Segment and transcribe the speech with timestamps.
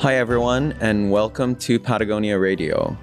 [0.00, 2.96] Hi, everyone, and welcome to Patagonia Radio.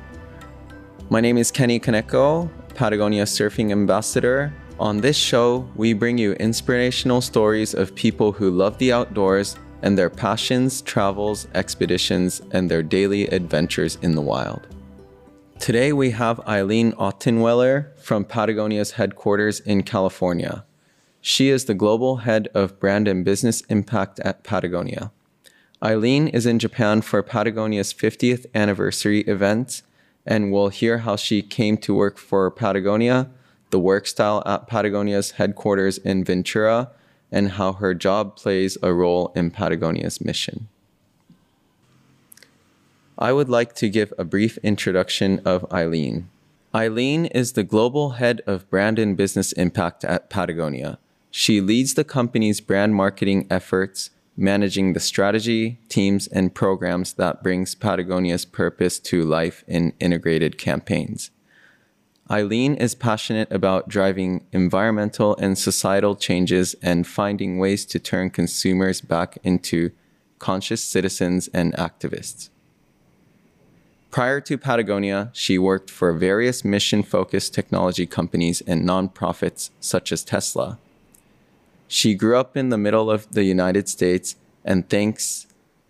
[1.11, 4.51] My name is Kenny Kaneko, Patagonia Surfing Ambassador.
[4.79, 9.95] On this show, we bring you inspirational stories of people who love the outdoors and
[9.95, 14.65] their passions, travels, expeditions, and their daily adventures in the wild.
[15.59, 20.65] Today, we have Aileen Ottenweller from Patagonia's headquarters in California.
[21.21, 25.11] She is the global head of brand and business impact at Patagonia.
[25.83, 29.83] Aileen is in Japan for Patagonia's 50th anniversary event,
[30.25, 33.29] and we'll hear how she came to work for Patagonia,
[33.69, 36.89] the work style at Patagonia's headquarters in Ventura,
[37.31, 40.67] and how her job plays a role in Patagonia's mission.
[43.19, 46.29] I would like to give a brief introduction of Aileen.
[46.73, 50.97] Aileen is the global head of brand and business impact at Patagonia.
[51.29, 57.73] She leads the company's brand marketing efforts, managing the strategy, teams, and programs that brings
[57.73, 61.31] Patagonia's purpose to life in integrated campaigns.
[62.29, 69.01] Aileen is passionate about driving environmental and societal changes and finding ways to turn consumers
[69.01, 69.91] back into
[70.37, 72.49] conscious citizens and activists.
[74.11, 80.23] Prior to Patagonia, she worked for various mission focused technology companies and nonprofits such as
[80.23, 80.79] Tesla.
[81.87, 84.35] She grew up in the middle of the United States,
[84.65, 85.47] and thanks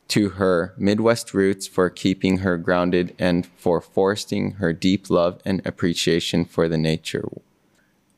[0.09, 5.61] to her Midwest roots for keeping her grounded and for fostering her deep love and
[5.65, 7.27] appreciation for the nature.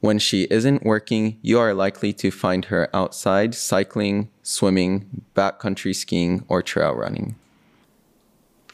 [0.02, 6.46] When she isn't working, you are likely to find her outside cycling, swimming, backcountry skiing,
[6.48, 7.36] or trail running.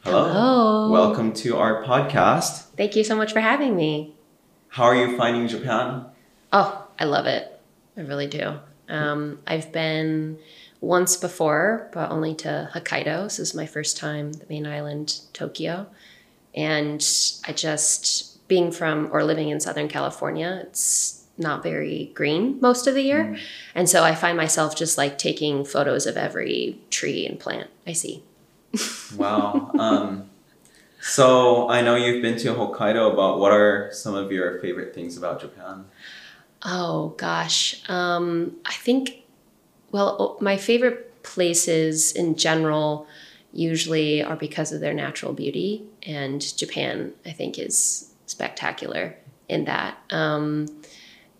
[0.03, 0.28] Hello.
[0.28, 0.92] Hello.
[0.92, 2.66] Welcome to our podcast.
[2.78, 4.16] Thank you so much for having me.
[4.70, 6.06] How are you finding Japan?
[6.53, 7.59] Oh, I love it.
[7.98, 8.59] I really do.
[8.89, 10.37] Um, I've been
[10.82, 13.23] once before, but only to Hokkaido.
[13.23, 15.87] This is my first time, the main island, Tokyo.
[16.54, 17.05] And
[17.48, 22.95] I just, being from or living in Southern California, it's not very green most of
[22.95, 23.26] the year.
[23.26, 23.39] Mm.
[23.73, 27.93] And so I find myself just like taking photos of every tree and plant I
[27.93, 28.23] see.
[29.17, 29.71] wow.
[29.77, 30.30] Um,
[31.02, 35.17] so I know you've been to Hokkaido, but what are some of your favorite things
[35.17, 35.86] about Japan?
[36.65, 39.21] Oh gosh, um, I think.
[39.92, 43.08] Well, my favorite places in general
[43.53, 49.15] usually are because of their natural beauty, and Japan I think is spectacular
[49.48, 49.98] in that.
[50.09, 50.67] Um,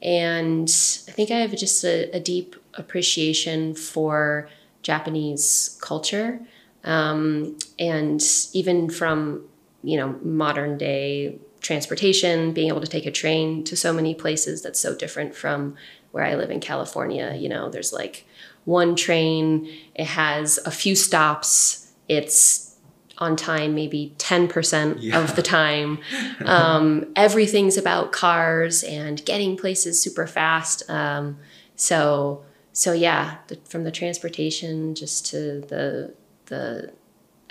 [0.02, 0.70] and
[1.08, 4.50] I think I have just a, a deep appreciation for
[4.84, 6.40] Japanese culture
[6.84, 9.44] um, and even from
[9.84, 14.62] you know modern day transportation, being able to take a train to so many places
[14.62, 15.76] that's so different from
[16.12, 17.36] where I live in California.
[17.38, 18.26] You know, there's like
[18.66, 22.78] one train, it has a few stops, it's
[23.18, 25.20] on time maybe 10% yeah.
[25.20, 26.00] of the time.
[26.46, 30.88] Um, everything's about cars and getting places super fast.
[30.90, 31.38] Um,
[31.76, 32.44] so,
[32.74, 36.14] so yeah, the, from the transportation just to the
[36.48, 36.92] the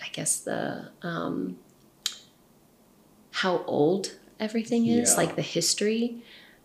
[0.01, 1.59] I guess the um,
[3.35, 5.17] how old everything is, yeah.
[5.17, 6.23] like the history.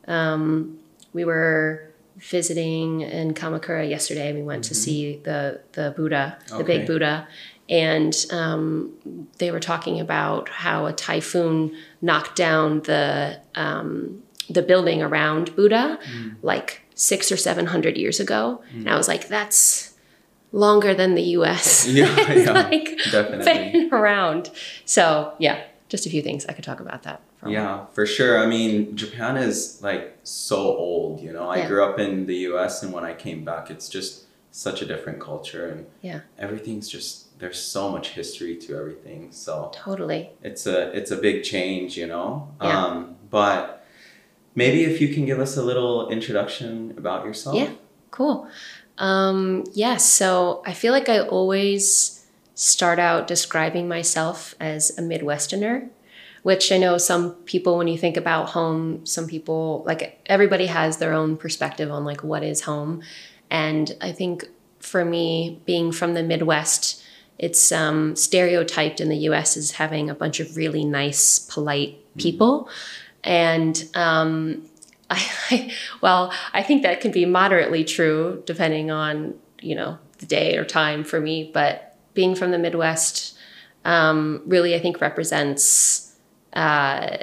[0.07, 0.77] Um,
[1.13, 4.33] we were visiting in Kamakura yesterday.
[4.33, 4.69] We went mm-hmm.
[4.69, 6.77] to see the the Buddha, the okay.
[6.77, 7.27] big Buddha,
[7.67, 15.01] and um, they were talking about how a typhoon knocked down the um, the building
[15.01, 16.35] around Buddha, mm.
[16.43, 18.61] like six or seven hundred years ago.
[18.71, 18.81] Mm.
[18.81, 19.95] And I was like, that's
[20.51, 21.87] longer than the US.
[21.87, 23.71] Yeah, yeah like definitely.
[23.71, 24.51] Been around.
[24.85, 27.21] So yeah, just a few things I could talk about that.
[27.45, 28.39] yeah, for sure.
[28.39, 31.49] I mean, Japan is like so old, you know.
[31.49, 31.67] I yeah.
[31.67, 35.19] grew up in the US and when I came back it's just such a different
[35.19, 36.21] culture and yeah.
[36.37, 39.31] everything's just there's so much history to everything.
[39.31, 40.29] So Totally.
[40.43, 42.49] It's a it's a big change, you know.
[42.61, 42.85] Yeah.
[42.85, 43.85] Um but
[44.55, 47.55] maybe if you can give us a little introduction about yourself.
[47.55, 47.71] Yeah.
[48.11, 48.47] Cool.
[48.97, 49.75] Um, yes.
[49.75, 52.18] Yeah, so I feel like I always
[52.59, 55.87] start out describing myself as a Midwesterner,
[56.43, 60.97] which I know some people, when you think about home, some people, like everybody has
[60.97, 63.01] their own perspective on like what is home.
[63.49, 64.43] And I think
[64.79, 67.01] for me, being from the Midwest,
[67.37, 72.19] it's um, stereotyped in the US as having a bunch of really nice, polite mm-hmm.
[72.19, 72.63] people.
[72.63, 73.29] Mm-hmm.
[73.31, 74.65] And um,
[75.09, 80.57] I, well, I think that can be moderately true depending on, you know, the day
[80.57, 81.49] or time for me.
[81.53, 81.88] But
[82.19, 83.37] being from the Midwest
[83.85, 86.17] um, really, I think, represents
[86.51, 87.15] uh,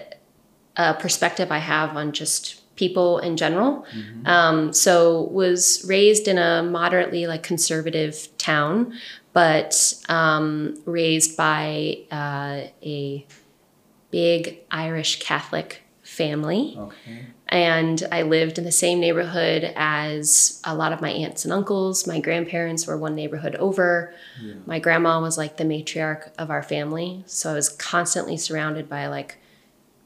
[0.74, 3.84] a perspective I have on just people in general.
[3.94, 4.26] Mm-hmm.
[4.26, 8.94] Um, so was raised in a moderately like conservative town,
[9.34, 13.26] but um, raised by uh, a
[14.10, 16.74] big Irish Catholic family.
[16.78, 17.26] Okay.
[17.48, 22.06] And I lived in the same neighborhood as a lot of my aunts and uncles.
[22.06, 24.12] My grandparents were one neighborhood over.
[24.42, 24.54] Yeah.
[24.66, 27.22] My grandma was like the matriarch of our family.
[27.26, 29.36] So I was constantly surrounded by like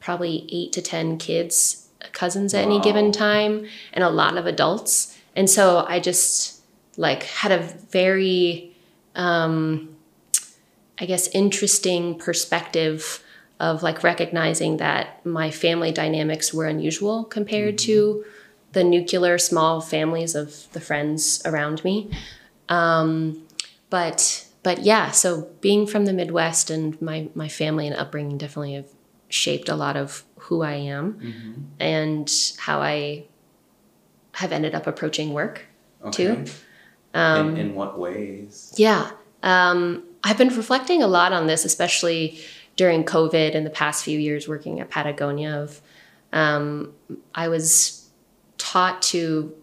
[0.00, 5.18] probably eight to 10 kids, cousins at any given time, and a lot of adults.
[5.34, 6.60] And so I just
[6.98, 7.58] like had a
[7.90, 8.76] very,
[9.14, 9.96] um,
[10.98, 13.24] I guess, interesting perspective
[13.60, 18.24] of like recognizing that my family dynamics were unusual compared to
[18.72, 22.10] the nuclear small families of the friends around me.
[22.68, 23.46] Um,
[23.90, 28.74] but but yeah, so being from the Midwest and my my family and upbringing definitely
[28.74, 28.88] have
[29.28, 31.62] shaped a lot of who I am Mm-hmm.
[31.78, 33.24] and how I
[34.34, 35.66] have ended up approaching work
[36.04, 36.12] Okay.
[36.12, 36.44] too.
[37.12, 38.72] Um, in, in what ways?
[38.76, 39.10] Yeah.
[39.42, 42.38] Um, I've been reflecting a lot on this, especially
[42.76, 45.62] during COVID and the past few years working at Patagonia.
[45.62, 45.80] Of
[46.32, 46.92] um,
[47.34, 48.08] I was
[48.58, 49.54] taught to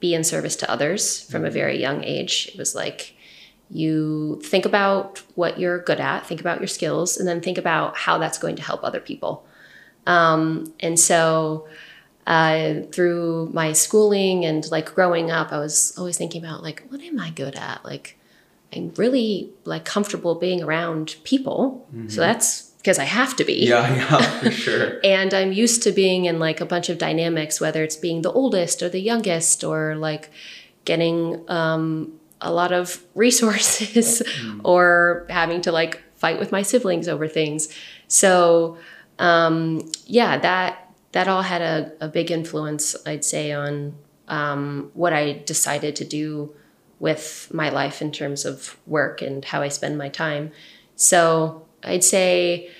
[0.00, 2.50] be in service to others from a very young age.
[2.52, 3.14] It was like
[3.70, 7.96] you think about what you're good at, think about your skills, and then think about
[7.96, 9.46] how that's going to help other people.
[10.06, 11.66] Um, and so
[12.26, 17.00] uh, through my schooling and like growing up, I was always thinking about like, what
[17.00, 17.84] am I good at?
[17.84, 18.18] Like,
[18.74, 23.66] I'm really like comfortable being around people, so that's because I have to be.
[23.66, 25.00] Yeah, yeah, for sure.
[25.04, 28.30] And I'm used to being in like a bunch of dynamics, whether it's being the
[28.30, 30.30] oldest or the youngest, or like
[30.84, 34.22] getting um, a lot of resources,
[34.64, 37.68] or having to like fight with my siblings over things.
[38.08, 38.76] So
[39.18, 43.94] um, yeah, that that all had a, a big influence, I'd say, on
[44.28, 46.54] um, what I decided to do
[47.00, 50.52] with my life in terms of work and how I spend my time.
[50.96, 52.70] So I'd say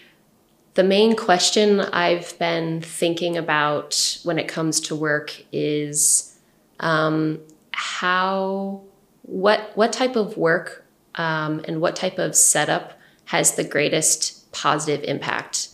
[0.75, 6.37] the main question I've been thinking about when it comes to work is
[6.81, 7.41] um,
[7.73, 8.83] how
[9.23, 10.85] what what type of work
[11.15, 15.69] um, and what type of setup has the greatest positive impact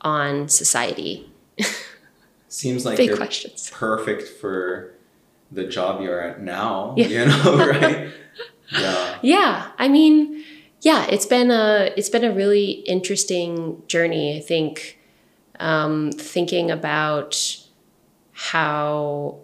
[0.00, 1.30] on society.
[2.48, 3.70] Seems like Big questions.
[3.72, 4.94] perfect for
[5.54, 6.94] the job you're at now.
[6.96, 7.06] Yeah.
[7.06, 8.12] You know, right?
[8.72, 9.18] yeah.
[9.22, 10.44] Yeah, I mean,
[10.82, 14.36] yeah, it's been a it's been a really interesting journey.
[14.36, 14.98] I think
[15.58, 17.58] um, thinking about
[18.32, 19.38] how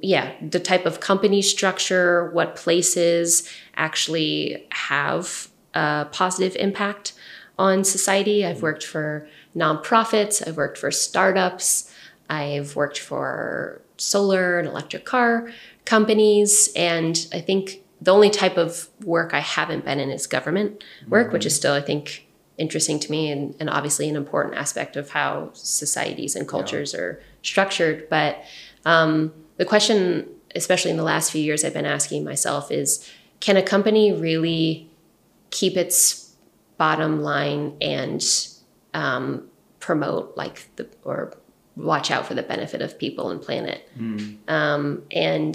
[0.00, 7.12] yeah the type of company structure, what places actually have a positive impact
[7.58, 8.44] on society.
[8.46, 10.46] I've worked for nonprofits.
[10.46, 11.91] I've worked for startups.
[12.28, 15.50] I've worked for solar and electric car
[15.84, 16.70] companies.
[16.74, 21.32] And I think the only type of work I haven't been in is government work,
[21.32, 22.26] which is still, I think,
[22.58, 27.22] interesting to me and, and obviously an important aspect of how societies and cultures are
[27.42, 28.08] structured.
[28.08, 28.42] But
[28.84, 33.08] um, the question, especially in the last few years, I've been asking myself is
[33.40, 34.90] can a company really
[35.50, 36.34] keep its
[36.76, 38.24] bottom line and
[38.94, 39.48] um,
[39.80, 41.34] promote like the or
[41.76, 43.88] watch out for the benefit of people and planet
[44.48, 45.54] um, and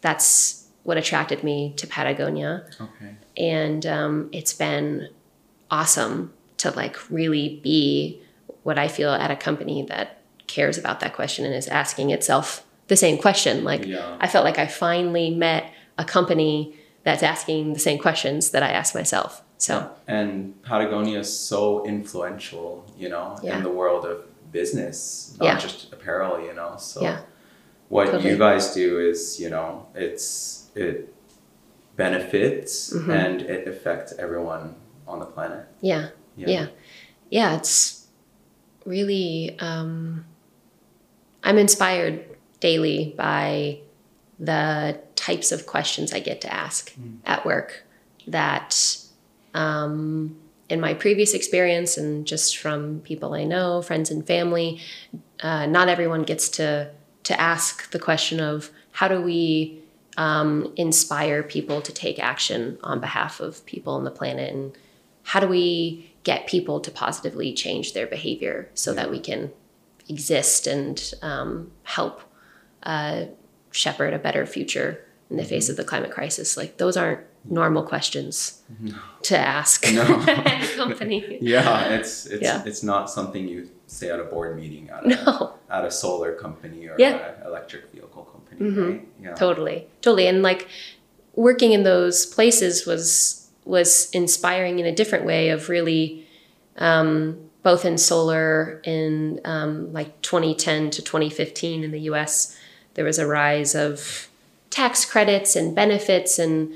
[0.00, 3.14] that's what attracted me to patagonia Okay.
[3.36, 5.08] and um, it's been
[5.70, 8.20] awesome to like really be
[8.62, 12.64] what i feel at a company that cares about that question and is asking itself
[12.88, 14.16] the same question like Yeah.
[14.20, 18.70] i felt like i finally met a company that's asking the same questions that i
[18.70, 23.56] asked myself so And Patagonia is so influential, you know, Yeah.
[23.56, 24.18] in the world of
[24.52, 25.58] business, not Yeah.
[25.58, 26.76] just apparel, you know.
[26.78, 27.20] So Yeah.
[27.88, 28.30] what Totally.
[28.30, 31.12] you guys do is, you know, it's it
[31.96, 33.10] benefits Mm-hmm.
[33.10, 34.74] and it affects everyone
[35.08, 35.66] on the planet.
[35.80, 36.66] yeah yeah
[37.30, 38.06] yeah, it's
[38.84, 40.24] really um,
[41.42, 42.24] i'm inspired
[42.60, 43.78] daily by
[44.38, 46.92] the types of questions i get to ask
[47.24, 47.84] at work
[48.26, 48.98] that
[49.54, 50.36] um,
[50.68, 54.80] in my previous experience and just from people i know friends and family
[55.40, 56.90] uh, not everyone gets to
[57.22, 59.80] to ask the question of how do we
[60.16, 64.76] um, inspire people to take action on behalf of people on the planet and
[65.24, 69.52] how do we get people to positively change their behavior so that we can
[70.08, 72.22] exist and um, help
[72.84, 73.24] uh,
[73.70, 76.56] shepherd a better future in the face of the climate crisis.
[76.56, 78.62] Like those aren't normal questions
[79.22, 80.04] to ask No.
[80.76, 82.62] company Yeah, it's it's Yeah.
[82.66, 86.32] it's not something you say at a board meeting at a, no at a solar
[86.34, 87.14] company or Yeah.
[87.40, 89.08] An electric vehicle company, right?
[89.22, 89.34] Yeah.
[89.34, 90.66] totally totally and like
[91.34, 96.26] working in those places was was inspiring in a different way of really
[96.78, 102.56] um, both in solar in um, like 2010 to 2015 in the us
[102.94, 104.28] there was a rise of
[104.70, 106.72] tax credits and benefits and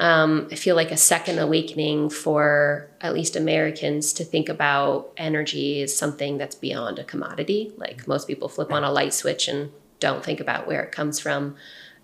[0.00, 5.82] um, i feel like a second awakening for at least americans to think about energy
[5.82, 7.72] as something that's beyond a commodity.
[7.76, 11.20] Like most people flip on a light switch and don't think about where it comes
[11.20, 11.56] from.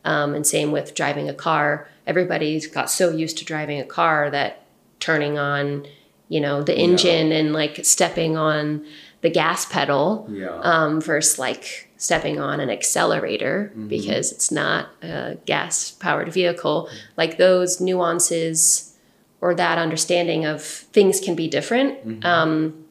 [0.05, 1.88] Um, and same with driving a car.
[2.07, 4.67] Everybody's got so used to driving a car that
[5.00, 5.87] turning on
[6.28, 8.85] you know the engine and like stepping on
[9.23, 10.59] the gas pedal Yeah.
[10.62, 13.88] um, versus like stepping on an accelerator Mm-hmm.
[13.88, 18.92] because it's not a gas powered vehicle like those nuances
[19.40, 22.26] or that understanding of things can be different Mm-hmm.
[22.26, 22.85] um,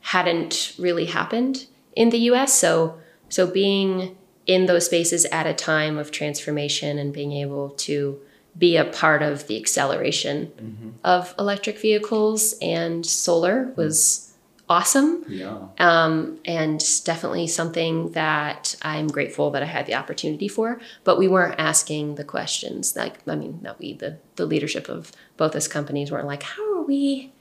[0.00, 1.66] hadn't really happened
[1.96, 4.16] in the us so so being
[4.46, 8.20] in those spaces at a time of transformation and being able to
[8.56, 10.88] be a part of the acceleration Mm-hmm.
[11.04, 14.32] of electric vehicles and solar was
[14.68, 15.58] awesome yeah.
[15.78, 20.80] um, and definitely something that I'm grateful that I had the opportunity for.
[21.04, 22.96] But we weren't asking the questions.
[22.96, 26.78] Like, I mean, not we, the, the leadership of both us companies weren't like, how
[26.78, 27.32] are we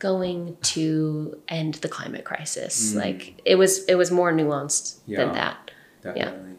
[0.00, 2.94] going to end the climate crisis?
[2.94, 5.18] Like, it was it was more nuanced Yeah.
[5.24, 5.70] than that.
[6.02, 6.54] Definitely.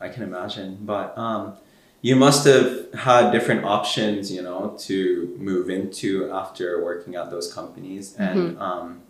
[0.00, 0.78] I can imagine.
[0.80, 1.54] But um,
[2.02, 7.52] you must have had different options, you know, to move into after working at those
[7.54, 8.16] companies.
[8.16, 9.02] And um,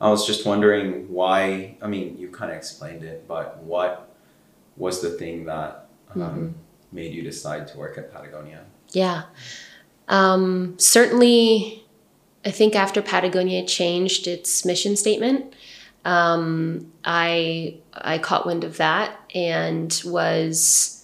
[0.00, 4.14] I was just wondering why, I mean, you kind of explained it, but what
[4.76, 6.54] was the thing that um,
[6.92, 8.64] made you decide to work at Patagonia?
[8.90, 9.24] Yeah.
[10.06, 11.84] Um, certainly,
[12.44, 15.54] I think after Patagonia changed its mission statement,
[16.04, 20.97] um, I I caught wind of that and was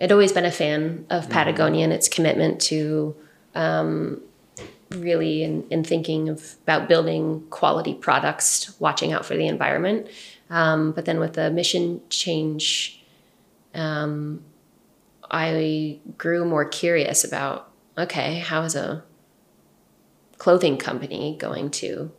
[0.00, 3.14] I'd always been a fan of Patagonia and its commitment to
[3.54, 4.20] um,
[4.90, 10.08] really in, in thinking of about building quality products, watching out for the environment.
[10.50, 13.02] Um, but then with the mission change,
[13.74, 14.42] um,
[15.30, 19.04] I grew more curious about okay, how is a
[20.38, 22.10] clothing company going to,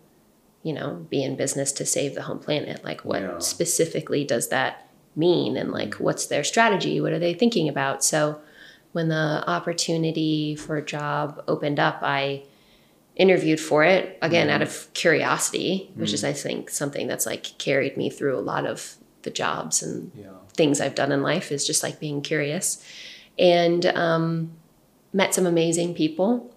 [0.63, 2.84] you know, be in business to save the home planet?
[2.84, 3.39] Like, what Yeah.
[3.39, 4.85] specifically does that
[5.15, 5.57] mean?
[5.57, 7.00] And like, what's their strategy?
[7.01, 8.03] What are they thinking about?
[8.03, 8.41] So,
[8.91, 12.43] when the opportunity for a job opened up, I
[13.17, 17.98] interviewed for it again out of curiosity, which is, I think, something that's like carried
[17.98, 20.27] me through a lot of the jobs and Yeah.
[20.53, 22.84] things I've done in life is just like being curious.
[23.38, 24.51] And um,
[25.12, 26.53] met some amazing people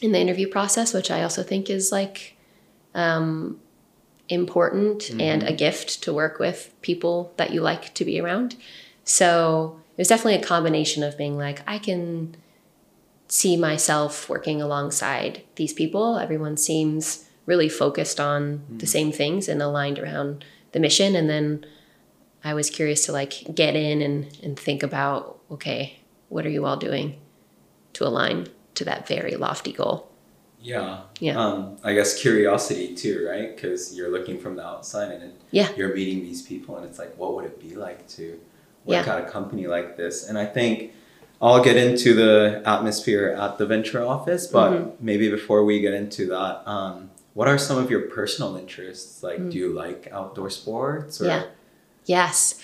[0.00, 2.36] in the interview process, which I also think is like
[2.94, 3.60] um,
[4.28, 5.52] important and mm-hmm.
[5.52, 8.56] a gift to work with people that you like to be around.
[9.04, 12.36] So it was definitely a combination of being like, I can
[13.28, 16.18] see myself working alongside these people.
[16.18, 18.86] Everyone seems really focused on the mm-hmm.
[18.86, 21.16] same things and aligned around the mission.
[21.16, 21.66] And then
[22.44, 26.64] I was curious to like get in and, and think about, okay, what are you
[26.64, 27.18] all doing
[27.94, 30.11] to align to that very lofty goal?
[30.62, 31.00] Yeah.
[31.20, 31.38] Yeah.
[31.38, 33.54] Um, I guess curiosity too, right?
[33.54, 35.68] Because you're looking from the outside and Yeah.
[35.76, 38.38] you're meeting these people, and it's like, what would it be like to
[38.84, 39.16] work Yeah.
[39.16, 40.28] at a company like this?
[40.28, 40.92] And I think
[41.40, 44.90] I'll get into the atmosphere at the Ventura office, but Mm-hmm.
[45.04, 49.22] maybe before we get into that, um, what are some of your personal interests?
[49.22, 51.20] Like, do you like outdoor sports?
[51.20, 51.24] Or?
[51.24, 51.28] Mm.
[51.28, 51.42] Yeah.
[52.06, 52.54] Yes.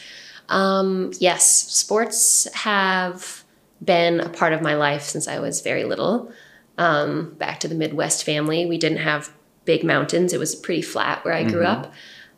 [0.49, 1.45] Um, yes.
[1.45, 3.43] Sports have
[3.85, 6.31] been a part of my life since I was very little.
[6.79, 9.31] Um, back to the Midwest family, we didn't have
[9.65, 10.33] big mountains.
[10.33, 11.93] It was pretty flat where I grew up.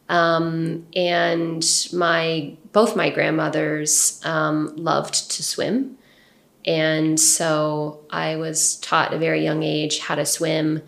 [0.08, 5.98] Um, and my both my grandmothers um, loved to swim,
[6.66, 10.82] and so I was taught at a very young age how to swim.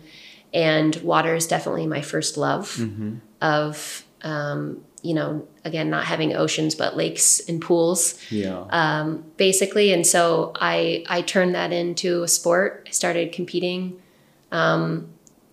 [0.53, 3.15] And water is definitely my first love Mm-hmm.
[3.41, 8.65] of um, you know again not having oceans but lakes and pools Yeah.
[8.69, 13.99] um, basically and so i i turned that into a sport i started competing
[14.51, 15.07] um,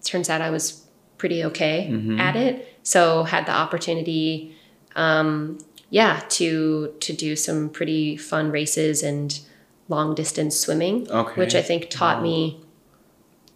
[0.05, 0.85] turns out i was
[1.19, 2.19] pretty okay Mhm.
[2.19, 4.57] at it so had the opportunity
[4.97, 5.59] um,
[5.91, 9.41] yeah to to do some pretty fun races and
[9.89, 11.35] long distance swimming Okay.
[11.41, 12.23] which i think taught Wow.
[12.23, 12.61] me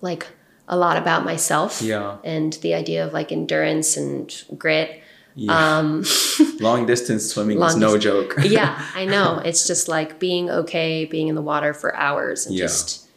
[0.00, 0.26] like
[0.68, 2.16] a lot about myself Yeah.
[2.24, 5.00] and the idea of like endurance and grit
[5.36, 5.78] Yeah.
[5.78, 6.04] um,
[6.60, 8.34] Long distance swimming is no joke.
[8.44, 9.38] yeah, I know.
[9.44, 12.66] It's just like being okay, being in the water for hours and Yeah.
[12.66, 13.08] just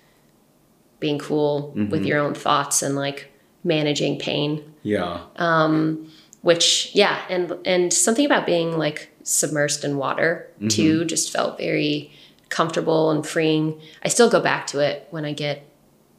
[1.00, 2.08] being cool with Mhm.
[2.08, 3.32] your own thoughts and like
[3.64, 4.64] managing pain.
[4.84, 5.20] yeah.
[5.36, 6.08] Um,
[6.42, 10.68] which yeah, and and something about being like submersed in water Mm-hmm.
[10.70, 12.12] too just felt very
[12.50, 13.80] comfortable and freeing.
[14.04, 15.64] I still go back to it when I get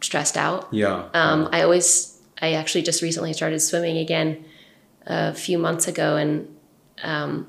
[0.00, 0.69] stressed out.
[0.71, 1.05] Yeah.
[1.14, 4.45] Um, I always, I actually just recently started swimming again
[5.08, 6.46] a few months ago, and
[7.02, 7.48] um,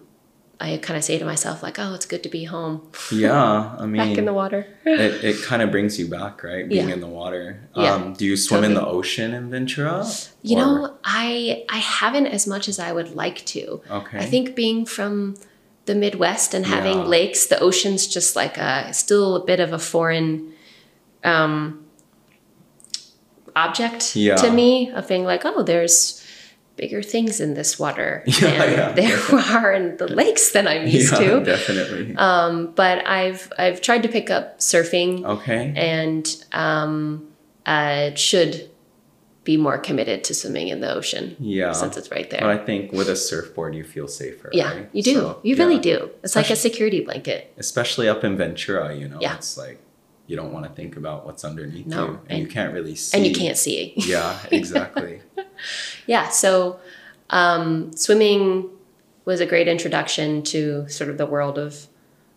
[0.61, 3.75] I kind of say to myself like, "Oh, it's good to be home, yeah.
[3.77, 6.67] I mean, back in the water." it, it kind of brings you back, right?
[6.67, 6.93] Being Yeah.
[6.95, 7.59] in the water.
[7.75, 10.05] Yeah, Um, do you swim in the ocean in Ventura?
[10.41, 13.81] You Or- know, I I haven't as much as I would like to.
[13.99, 14.17] Okay.
[14.19, 15.35] I think being from
[15.85, 17.05] the Midwest and having Yeah.
[17.17, 20.53] lakes, the ocean's just like a still a bit of a foreign
[21.23, 21.83] um,
[23.55, 24.35] object Yeah.
[24.35, 26.18] to me of being like, oh, there's
[26.79, 30.87] bigger things in this water Yeah, than yeah, there are in the lakes than I'm
[30.99, 31.43] used yeah, to.
[31.43, 32.15] definitely.
[32.15, 35.73] Um, but I've I've tried to pick up surfing okay.
[35.75, 37.27] and um,
[37.65, 38.53] uh, should
[39.43, 41.71] be more committed to swimming in the ocean Yeah.
[41.73, 42.41] since it's right there.
[42.41, 44.49] But I think with a surfboard, you feel safer.
[44.53, 44.89] yeah, right?
[44.93, 45.13] you do.
[45.13, 45.97] So, you really do.
[46.23, 47.51] It's like a security blanket.
[47.57, 49.35] Especially up in Ventura, you know, Yeah.
[49.35, 49.79] it's like
[50.29, 53.17] you don't want to think about what's underneath No, you, and, you can't really see.
[53.17, 53.93] And you can't see.
[53.97, 55.21] Yeah, exactly.
[56.05, 56.79] yeah, so
[57.31, 58.69] um, swimming
[59.25, 61.87] was a great introduction to sort of the world of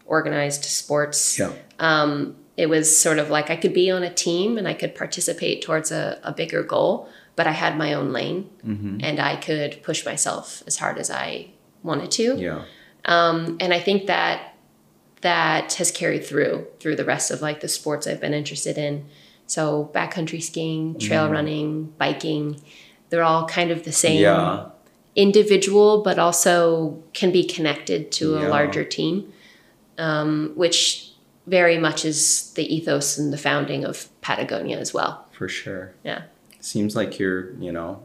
[0.06, 1.38] organized sports.
[1.38, 1.52] yeah.
[1.78, 4.94] Um, it was sort of like I could be on a team and I could
[4.94, 9.36] participate towards a, a bigger goal, but I had my own lane hmm and I
[9.36, 11.48] could push myself as hard as I
[11.82, 12.36] wanted to.
[12.38, 12.64] Yeah.
[13.04, 14.51] Um, and I think that
[15.22, 19.04] that has carried through through the rest of like the sports I've been interested in.
[19.46, 21.30] So backcountry skiing, trail Mm.
[21.32, 22.60] running, biking,
[23.10, 24.66] they're all kind of the same Yeah.
[25.16, 29.32] individual, but also can be connected to a larger team,
[29.98, 31.10] um, which
[31.46, 35.26] very much is the ethos and the founding of Patagonia as well.
[35.32, 35.92] For sure.
[36.04, 36.22] Yeah.
[36.60, 38.02] Seems like you're, you know,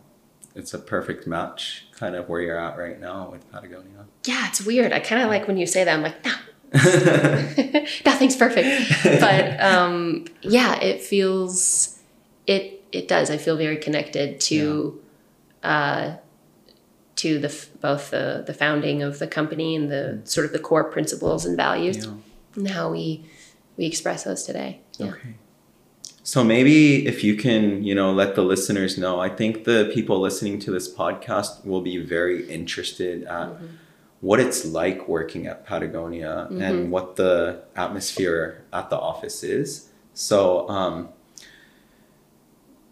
[0.56, 4.06] it's a perfect match, kind of where you're at right now with Patagonia.
[4.26, 4.92] Yeah, it's weird.
[4.92, 5.94] I kind of like when you say that.
[5.94, 6.34] I'm like, no,
[8.06, 8.94] nothing's perfect.
[9.04, 12.00] But um, yeah, it feels
[12.46, 13.30] it it does.
[13.30, 15.02] I feel very connected to
[15.64, 16.16] uh,
[17.18, 20.84] to the both the the founding of the company and the sort of the core
[20.84, 22.14] principles and values yeah.
[22.56, 23.24] and how we
[23.78, 24.82] we express those today.
[24.98, 25.08] Yeah.
[25.08, 25.36] Okay.
[26.24, 30.20] So maybe if you can, you know, let the listeners know, I think the people
[30.20, 33.66] listening to this podcast will be very interested at Mm-hmm.
[34.22, 36.62] What it's like working at Patagonia Mm-hmm.
[36.62, 39.90] and what the atmosphere at the office is.
[40.14, 41.10] So, um,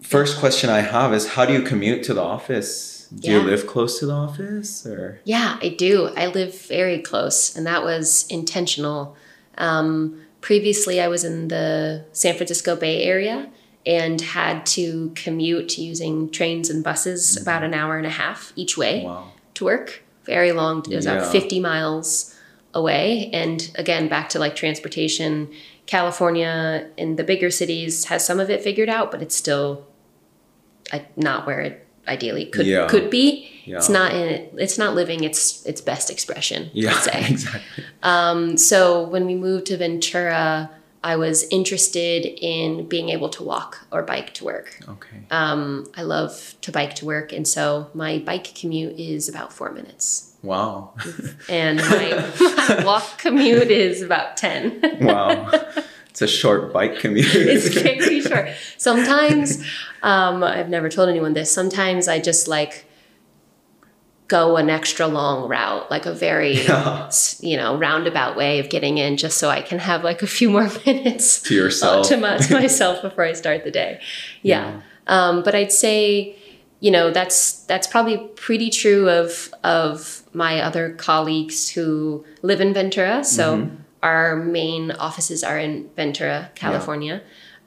[0.02, 3.08] first question I have is how do you commute to the office?
[3.10, 5.20] Do you live close to the office or?
[5.24, 6.10] Yeah, I do.
[6.18, 9.16] I live very close, and that was intentional.
[9.58, 13.50] Um, previously, I was in the San Francisco Bay Area
[13.86, 18.76] and had to commute using trains and buses about an hour and a half each
[18.78, 19.32] way Wow.
[19.54, 20.02] to work.
[20.26, 20.80] Very long.
[20.90, 21.14] It was Yeah.
[21.18, 22.34] about 50 miles
[22.74, 23.30] away.
[23.34, 25.50] And again, back to like transportation,
[25.86, 29.86] California in the bigger cities has some of it figured out, but it's still
[31.16, 32.88] not where it ideally could Yeah.
[32.88, 33.50] could be.
[33.66, 33.78] Yeah.
[33.78, 34.54] It's not in it.
[34.58, 36.70] It's not living its its best expression.
[36.74, 37.26] Yeah, I'd say.
[37.30, 37.84] exactly.
[38.04, 40.70] Um, so when we moved to Ventura,
[41.06, 44.80] I was interested in being able to walk or bike to work.
[44.90, 45.18] Okay.
[45.30, 49.72] Um, I love to bike to work, and so my bike commute is about four
[49.72, 50.96] minutes, Wow.
[51.48, 52.34] and my,
[52.80, 54.80] my walk commute is about ten.
[55.02, 55.52] wow.
[56.10, 57.28] It's a short bike commute.
[57.36, 58.48] it's very short.
[58.78, 59.62] Sometimes,
[60.02, 61.52] um, I've never told anyone this.
[61.52, 62.85] Sometimes I just like
[64.28, 67.10] go an extra long route, like a very Yeah.
[67.42, 70.50] you know roundabout way of getting in, just so I can have like a few
[70.56, 72.08] more minutes to yourself.
[72.08, 74.00] to, my, to myself before I start the day.
[74.42, 74.82] Yeah.
[75.08, 76.36] Um, but I'd say,
[76.80, 82.74] you know, that's that's probably pretty true of of my other colleagues who live in
[82.74, 83.24] Ventura.
[83.24, 83.70] So
[84.04, 87.22] our main offices are in Ventura, California.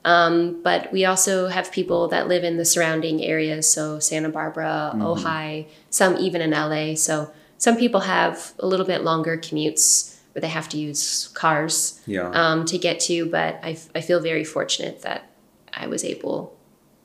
[0.05, 4.93] Um, but we also have people that live in the surrounding areas, so Santa Barbara,
[4.95, 6.95] Ojai, some even in LA.
[6.95, 12.01] So some people have a little bit longer commutes where they have to use cars
[12.05, 12.29] yeah.
[12.31, 15.29] um, to get to, but I, I feel very fortunate that
[15.73, 16.57] I was able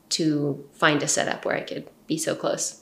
[0.09, 2.81] to find a setup where I could be so close.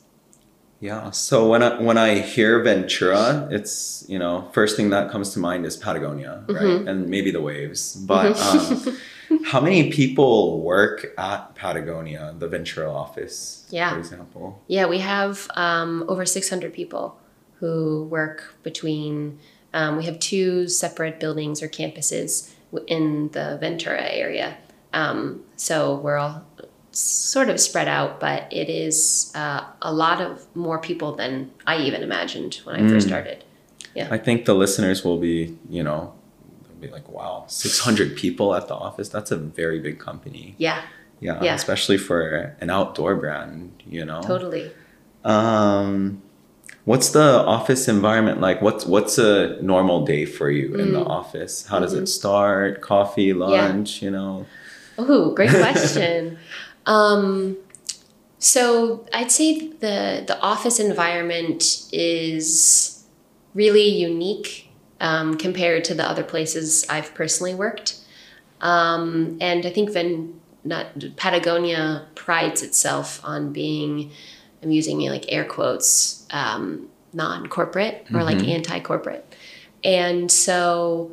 [0.79, 1.11] Yeah.
[1.11, 5.39] So when I when I hear Ventura, it's you know first thing that comes to
[5.39, 6.61] mind is Patagonia, right?
[6.61, 6.87] Mm-hmm.
[6.89, 7.95] And maybe the waves.
[7.95, 8.97] But um,
[9.45, 13.91] how many people work at Patagonia, the Ventura office, Yeah.
[13.93, 14.61] for example?
[14.67, 17.17] Yeah, we have um, over 600 people
[17.59, 19.39] who work between,
[19.73, 22.51] um, we have two separate buildings or campuses
[22.87, 24.57] in the Ventura area.
[24.93, 26.45] Um, so we're all
[26.91, 31.77] sort of spread out, but it is uh, a lot of more people than I
[31.77, 33.43] even imagined when I first started.
[33.95, 34.07] Yeah.
[34.11, 36.13] I think the listeners will be, you know,
[36.87, 39.09] be like, "Wow, six hundred people at the office.
[39.09, 40.81] That's a very big company." Yeah.
[41.19, 41.55] Yeah, Yeah.
[41.55, 44.21] especially for an outdoor brand, you know.
[44.21, 44.71] Totally.
[45.23, 46.21] Um,
[46.85, 47.23] what's the
[47.57, 48.61] office environment like?
[48.61, 51.07] What's what's a normal day for you in the Mm.
[51.19, 51.65] office?
[51.67, 52.01] How does Mhm.
[52.03, 52.81] it start?
[52.81, 54.45] Coffee, lunch, you know?
[54.97, 56.37] Oh, great question.
[56.85, 57.55] um,
[58.39, 63.03] so I'd say the the office environment is
[63.55, 64.67] really unique
[64.99, 67.97] um, compared to the other places I've personally worked,
[68.61, 74.11] um, and I think Ven, not Patagonia prides itself on being,
[74.61, 78.49] I'm using like air quotes, um, non-corporate or like Mhm.
[78.49, 79.35] anti-corporate,
[79.83, 81.11] and so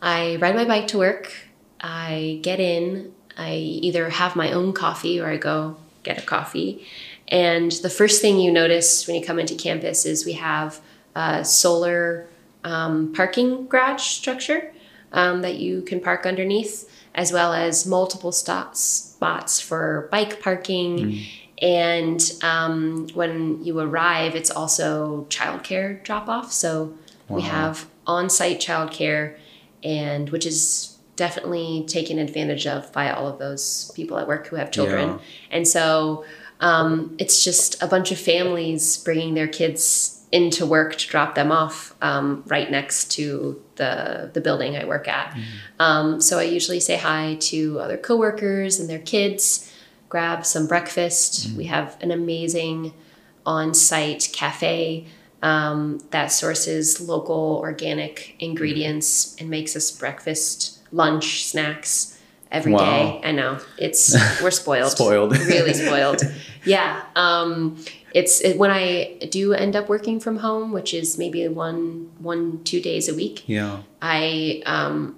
[0.00, 1.32] I ride my bike to work.
[1.80, 3.12] I get in.
[3.38, 6.84] I either have my own coffee or I go get a coffee.
[7.28, 10.80] And the first thing you notice when you come into campus is we have
[11.14, 12.26] a solar
[12.64, 14.72] um, parking garage structure
[15.12, 21.22] um, that you can park underneath, as well as multiple stop spots for bike parking.
[21.60, 26.52] And um, when you arrive, it's also childcare drop off.
[26.52, 26.94] So
[27.28, 29.36] we have on site childcare,
[29.82, 34.56] and which is definitely taken advantage of by all of those people at work who
[34.56, 35.08] have children.
[35.08, 35.18] Yeah.
[35.50, 36.24] And so
[36.60, 41.52] um, it's just a bunch of families bringing their kids into work to drop them
[41.52, 45.36] off um, right next to the the building I work at.
[45.78, 49.70] Um, so I usually say hi to other coworkers and their kids,
[50.08, 51.54] grab some breakfast.
[51.56, 52.94] We have an amazing
[53.44, 55.06] on-site cafe
[55.42, 62.18] um, that sources local organic ingredients and makes us breakfast, lunch, snacks
[62.52, 62.76] every day.
[62.78, 63.20] Wow.
[63.24, 65.36] I know it's we're spoiled, Spoiled.
[65.36, 66.22] really spoiled.
[66.64, 67.76] Yeah, um,
[68.14, 72.62] it's it, when I do end up working from home, which is maybe one one
[72.64, 73.44] two days a week.
[73.46, 73.78] Yeah.
[74.00, 75.16] I um,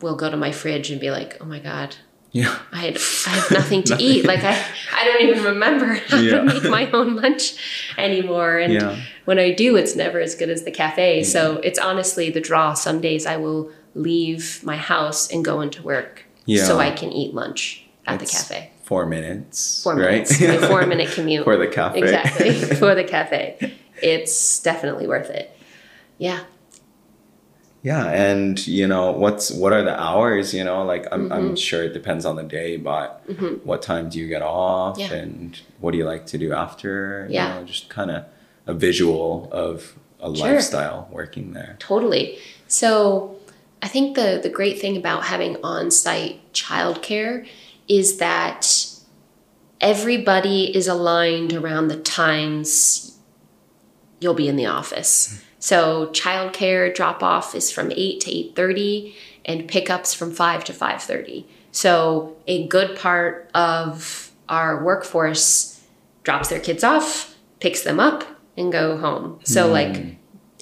[0.00, 1.96] will go to my fridge and be like, oh my god,
[2.32, 2.56] Yeah.
[2.72, 4.24] I had I have nothing to eat.
[4.24, 4.56] Like I
[4.94, 6.30] I don't even remember how Yeah.
[6.40, 7.54] to make my own lunch
[7.98, 8.58] anymore.
[8.58, 8.96] And Yeah.
[9.24, 11.22] when I do, it's never as good as the cafe.
[11.24, 12.74] So it's honestly the draw.
[12.74, 16.64] Some days I will leave my house and go into work Yeah.
[16.64, 18.69] so I can eat lunch at the cafe.
[18.90, 19.84] Four minutes.
[19.84, 20.28] Four right?
[20.28, 21.44] minutes, my four minute commute.
[21.44, 22.00] For the cafe.
[22.00, 23.72] Exactly for the cafe.
[24.02, 25.56] It's definitely worth it.
[26.18, 26.40] Yeah.
[27.82, 30.52] Yeah, and you know what's what are the hours?
[30.52, 31.32] You know, like I'm Mm-hmm.
[31.32, 33.64] I'm sure it depends on the day, but Mhm.
[33.64, 35.12] what time do you get off, Yeah.
[35.12, 37.26] and what do you like to do after?
[37.28, 37.60] You Yeah.
[37.60, 38.24] know, just kind of
[38.66, 40.48] a visual of a Sure.
[40.48, 41.76] lifestyle working there.
[41.78, 42.38] Totally.
[42.66, 43.36] So
[43.80, 47.46] I think the the great thing about having on-site childcare
[47.88, 48.79] is that
[49.80, 53.18] everybody is aligned around the times
[54.20, 55.42] you'll be in the office.
[55.58, 59.14] So childcare drop off is from 8 to 8:30
[59.44, 61.46] and pickups from 5 to 5:30.
[61.72, 65.80] So a good part of our workforce
[66.22, 68.24] drops their kids off, picks them up
[68.56, 69.40] and go home.
[69.44, 70.10] So like hmm.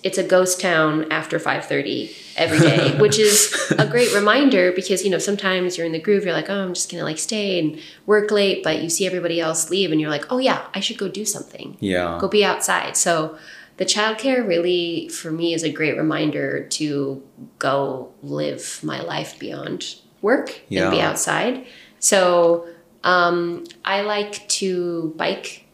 [0.02, 5.10] It's a ghost town after 5.30 every day which is a great reminder because you
[5.10, 7.80] know sometimes you're in the groove you're like oh i'm just gonna like stay and
[8.06, 10.98] work late but you see everybody else leave and you're like oh yeah i should
[10.98, 11.76] go do something.
[11.80, 12.18] Yeah.
[12.20, 12.96] go be outside.
[12.96, 13.38] So
[13.76, 17.22] the childcare really for me is a great reminder to
[17.58, 21.66] go live my life beyond work and be outside.
[22.00, 22.68] So
[23.04, 25.64] um, i like to bike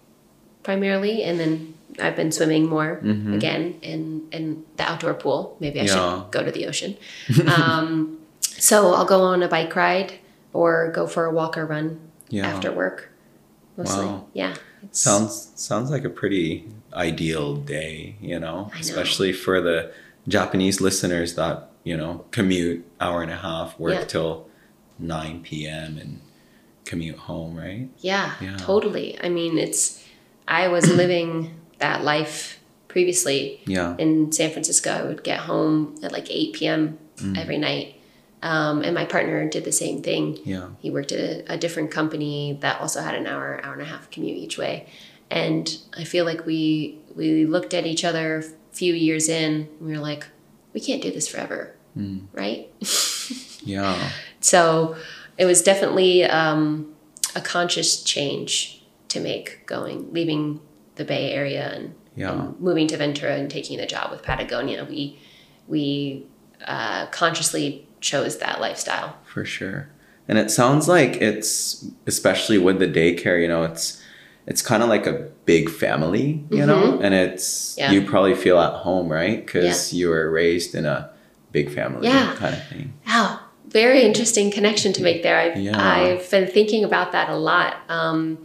[0.63, 3.35] primarily and then i've been swimming more Mhm.
[3.35, 5.93] again in in the outdoor pool maybe i Yeah.
[5.95, 6.97] should go to the ocean
[7.57, 10.15] um, so i'll go on a bike ride
[10.53, 11.99] or go for a walk or run
[12.31, 12.47] Yeah.
[12.47, 13.11] after work
[13.77, 14.27] mostly Wow.
[14.33, 14.55] yeah
[14.93, 18.71] Sounds sounds like a pretty ideal day, you know, know.
[18.79, 19.91] especially for the
[20.29, 24.05] Japanese listeners that, you know, commute hour and a half, work Yeah.
[24.05, 24.47] till
[24.99, 25.97] 9 p.m.
[25.97, 26.21] and
[26.85, 27.89] commute home, right?
[27.99, 28.57] Yeah, Yeah.
[28.59, 29.19] totally.
[29.25, 30.05] I mean, it's,
[30.47, 33.97] I was living that life previously Yeah.
[33.99, 34.91] in San Francisco.
[34.91, 36.99] I would get home at like 8 p.m.
[37.17, 37.39] Mm.
[37.39, 37.95] every night.
[38.43, 40.39] Um, and my partner did the same thing.
[40.45, 40.69] Yeah.
[40.81, 43.87] He worked at a, a different company that also had an hour, hour and a
[43.87, 44.87] half commute each way.
[45.31, 48.43] And I feel like we we looked at each other a
[48.77, 50.27] few years in and we were like,
[50.75, 52.27] we can't do this forever, Mm.
[52.33, 52.69] right?
[53.67, 54.11] Yeah.
[54.41, 54.97] So
[55.39, 56.95] it was definitely um,
[57.35, 60.61] a conscious change to make going, leaving
[60.97, 62.33] the Bay Area and, Yeah.
[62.33, 64.85] and moving to Ventura and taking the job with Patagonia.
[64.89, 65.19] We
[65.69, 66.27] we
[66.67, 69.17] uh, consciously chose that lifestyle.
[69.25, 69.89] For sure.
[70.29, 74.01] And it sounds like it's especially with the daycare, you know, it's
[74.47, 77.81] it's kind of like a big family, you know, and it's Mm-hmm.
[77.81, 77.93] Yeah.
[78.01, 79.45] you probably feel at home, right?
[79.45, 81.11] Because you were raised in a
[81.53, 82.35] big family Yeah.
[82.37, 82.93] kind of thing.
[83.07, 85.39] Wow, very interesting connection to make there.
[85.39, 85.79] I've, Yeah.
[85.81, 87.77] I've been thinking about that a lot.
[87.89, 88.39] Um,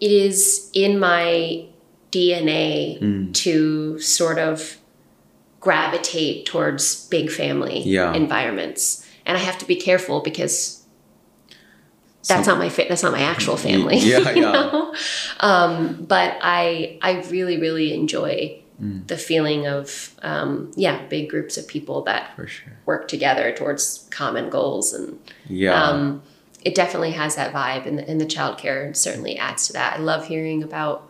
[0.00, 1.64] it is in my
[2.10, 3.34] DNA Mm.
[3.34, 4.76] to sort of
[5.60, 8.14] gravitate towards big family Yeah.
[8.14, 10.82] environments, and I have to be careful because
[12.26, 13.98] that's Some- not my fa- that's not my actual family.
[13.98, 14.52] Yeah, you yeah.
[14.52, 14.94] know?
[15.40, 19.08] Um, but I I really really enjoy Mm.
[19.08, 22.74] the feeling of um, yeah big groups of people that sure.
[22.86, 25.18] work together towards common goals and
[25.48, 25.82] Yeah.
[25.82, 26.22] um,
[26.64, 29.98] it definitely has that vibe and the, and the childcare certainly adds to that i
[30.00, 31.07] love hearing about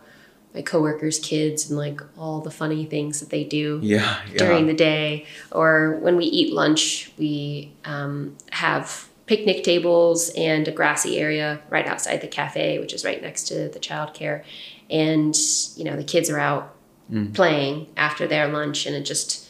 [0.53, 4.19] my coworkers kids and like all the funny things that they do yeah.
[4.31, 4.37] Yeah.
[4.37, 10.71] during the day or when we eat lunch we um, have picnic tables and a
[10.71, 14.43] grassy area right outside the cafe which is right next to the childcare
[14.89, 15.35] and
[15.75, 16.75] you know the kids are out
[17.11, 17.33] Mm.
[17.33, 19.49] playing after their lunch and it just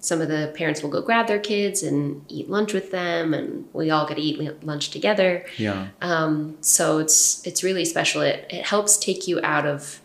[0.00, 3.64] some of the parents will go grab their kids and eat lunch with them and
[3.72, 5.86] we all get to eat lunch together yeah.
[6.02, 10.00] um, so it's it's really special it, it helps take you out of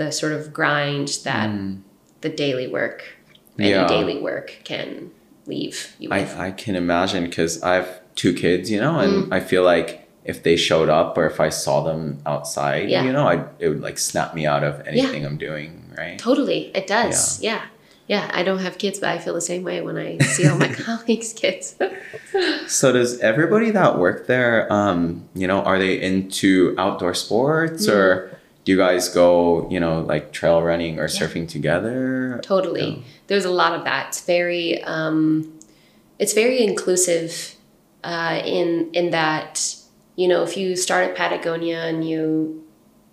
[0.00, 1.80] the sort of grind that Mm.
[2.22, 2.98] the daily work
[3.58, 3.86] any Yeah.
[3.86, 5.10] daily work can
[5.46, 6.34] leave you with.
[6.38, 9.32] I, I can imagine because I have two kids, you know, and Mm.
[9.38, 9.90] I feel like
[10.24, 13.04] if they showed up or if I saw them outside, Yeah.
[13.04, 16.18] you know, I it would like snap me out of anything I'm doing, right?
[16.18, 17.42] totally, it does.
[17.42, 17.60] Yeah.
[18.14, 18.24] yeah.
[18.32, 20.68] I don't have kids, but I feel the same way when I see all my
[20.86, 21.74] colleagues' kids.
[22.68, 27.92] So does everybody that work there, um, you know, are they into outdoor sports Mm.
[27.94, 28.08] or
[28.64, 31.18] do you guys go, you know, like trail running or Yeah.
[31.20, 32.40] surfing together?
[32.42, 32.90] totally.
[32.90, 33.02] Yeah.
[33.28, 34.08] There's a lot of that.
[34.08, 35.52] It's very, um,
[36.18, 37.54] it's very inclusive
[38.04, 39.74] uh, in in that
[40.16, 42.62] you know if you start at Patagonia and you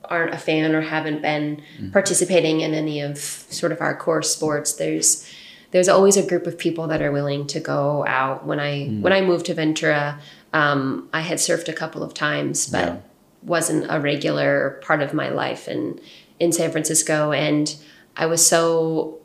[0.05, 4.73] aren't a fan or haven't been participating in any of sort of our core sports,
[4.73, 5.25] there's
[5.71, 8.45] there's always a group of people that are willing to go out.
[8.45, 10.19] When I when I moved to Ventura,
[10.53, 12.95] um, I had surfed a couple of times, but Yeah.
[13.43, 15.99] Wasn't a regular part of my life in
[16.39, 17.75] in San Francisco, and
[18.15, 19.19] I was so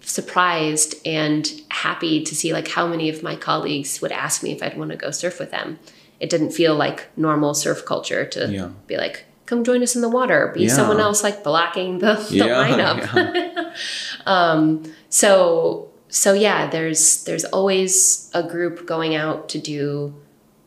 [0.00, 4.62] surprised and happy to see like how many of my colleagues would ask me if
[4.62, 5.78] I'd want to go surf with them.
[6.20, 8.68] It didn't feel like normal surf culture to Yeah.
[8.86, 10.68] be like, come join us in the water, be Yeah.
[10.74, 13.74] someone else like blocking the, the Yeah, lineup.
[14.26, 20.14] um, so so yeah, there's there's always a group going out to do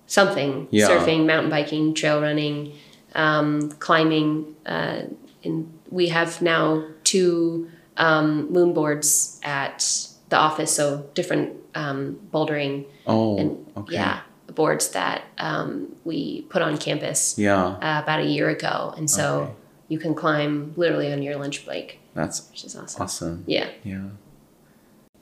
[0.10, 0.90] something Yeah.
[0.90, 2.74] surfing, mountain biking, trail running,
[3.16, 4.56] um, climbing.
[4.66, 5.04] Uh,
[5.44, 9.86] and we have now two um, moon boards at
[10.30, 13.96] the office, so different um, bouldering Oh, and okay.
[13.96, 14.22] yeah
[14.56, 17.66] boards that um, we put on campus Yeah.
[17.88, 19.52] uh, about a year ago, and so Okay.
[19.90, 23.02] you can climb literally on your lunch break, That's which is awesome.
[23.04, 23.44] awesome.
[23.48, 23.68] Yeah.
[23.84, 24.10] Yeah.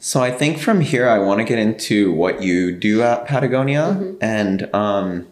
[0.08, 3.98] So I think from here I want to get into what you do at Patagonia
[4.00, 4.16] Mhm.
[4.22, 5.28] and um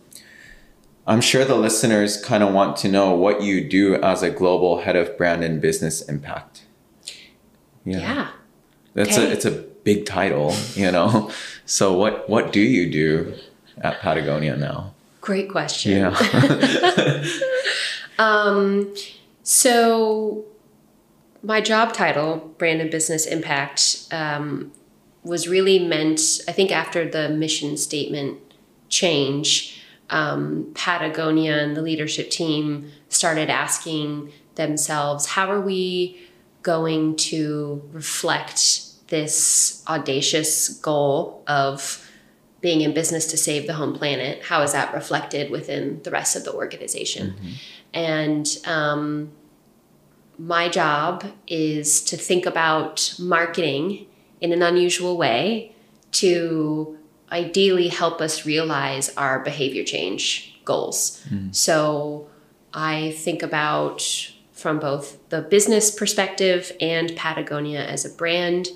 [1.08, 4.80] I'm sure the listeners kind of want to know what you do as a global
[4.82, 6.64] head of brand and business impact.
[7.86, 8.32] Yeah.
[8.96, 9.30] That's Okay.
[9.30, 9.52] a it's a
[9.86, 11.30] big title, you know.
[11.66, 13.34] So what what do you do
[13.82, 14.92] at Patagonia now?
[15.22, 15.92] Great question.
[16.00, 17.24] Yeah.
[18.18, 18.94] Um,
[19.44, 20.46] so
[21.46, 24.72] my job title, brand and business impact, um,
[25.24, 26.20] was really meant.
[26.48, 28.40] I think after the mission statement
[28.90, 36.20] change, um, Patagonia and the leadership team started asking themselves, how are we
[36.62, 42.02] going to reflect this audacious goal of
[42.62, 44.42] being in business to save the home planet?
[44.44, 47.36] How is that reflected within the rest of the organization?
[47.94, 49.32] And um,
[50.38, 54.08] my job is to think about marketing
[54.42, 55.74] in an unusual way
[56.12, 56.98] to
[57.32, 61.24] ideally help us realize our behavior change goals.
[61.52, 62.28] So
[62.74, 68.70] I think about from both the business perspective and Patagonia as a brand,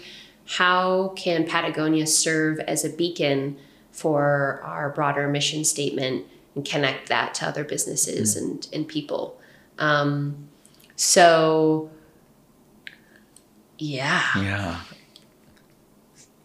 [0.45, 3.57] how can Patagonia serve as a beacon
[3.91, 9.39] for our broader mission statement and connect that to other businesses and, and people?
[9.77, 10.49] Um,
[10.99, 11.89] so,
[13.77, 14.21] yeah.
[14.35, 14.81] Yeah.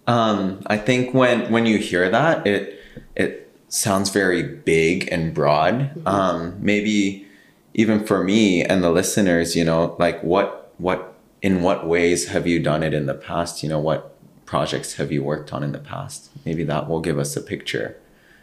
[0.07, 2.79] Um, I think when when you hear that, it
[3.17, 5.90] it sounds very big and broad.
[6.07, 7.27] Um, maybe
[7.75, 12.47] even for me and the listeners, you know, like what what in what ways have
[12.47, 13.64] you done it in the past?
[13.64, 14.14] You know, what
[14.47, 16.31] projects have you worked on in the past?
[16.45, 17.97] Maybe that will give us a picture.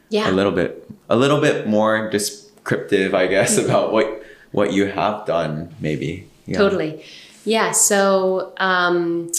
[0.10, 0.30] Yeah.
[0.30, 4.21] A little bit a little bit more descriptive, I guess, about what
[4.52, 6.28] what you have done, maybe.
[6.46, 6.58] Yeah.
[6.58, 7.04] Totally.
[7.46, 7.72] Yeah.
[7.72, 9.32] So, um,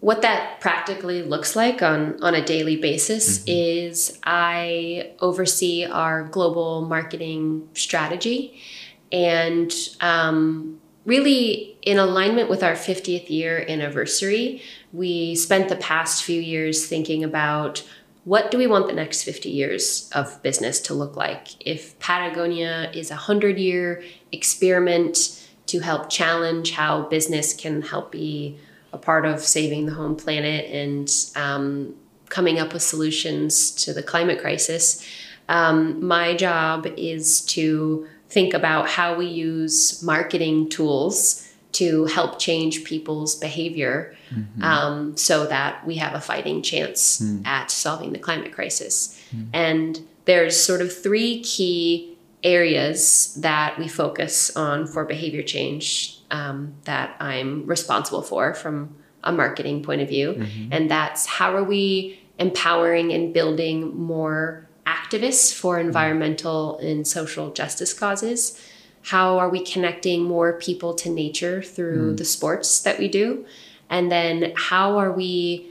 [0.00, 3.46] what that practically looks like on, on a daily basis mm-hmm.
[3.48, 8.60] is I oversee our global marketing strategy
[9.10, 14.60] and um, really in alignment with our 50th year anniversary,
[14.92, 17.82] we spent the past few years thinking about
[18.24, 21.48] what do we want the next 50 years of business to look like?
[21.64, 28.58] If Patagonia is a 100 year experiment to help challenge how business can help be
[28.92, 31.94] a part of saving the home planet and um,
[32.28, 35.06] coming up with solutions to the climate crisis.
[35.48, 41.43] Um, my job is to think about how we use marketing tools
[41.74, 44.62] to help change people's behavior mm-hmm.
[44.62, 47.44] um, so that we have a fighting chance mm.
[47.46, 49.20] at solving the climate crisis.
[49.34, 49.48] Mm.
[49.52, 56.74] And there's sort of three key areas that we focus on for behavior change um,
[56.84, 60.34] that I'm responsible for from a marketing point of view.
[60.34, 60.72] Mm-hmm.
[60.72, 65.86] And that's how are we empowering and building more activists for mm-hmm.
[65.86, 68.60] environmental and social justice causes?
[69.04, 72.16] How are we connecting more people to nature through mm.
[72.16, 73.44] the sports that we do?
[73.90, 75.70] And then how are we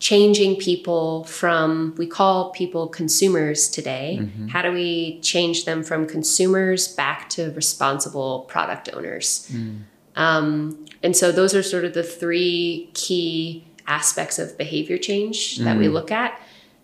[0.00, 4.18] changing people from, we call people consumers today.
[4.20, 4.48] Mm-hmm.
[4.48, 9.48] How do we change them from consumers back to responsible product owners?
[9.52, 9.82] Mm.
[10.16, 15.76] Um, and so those are sort of the three key aspects of behavior change that
[15.76, 15.80] mm.
[15.80, 16.40] we look at.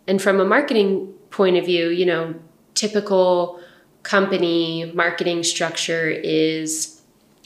[0.06, 2.34] And from a marketing point of view, you know,
[2.74, 3.60] typical
[4.02, 7.00] company marketing structure is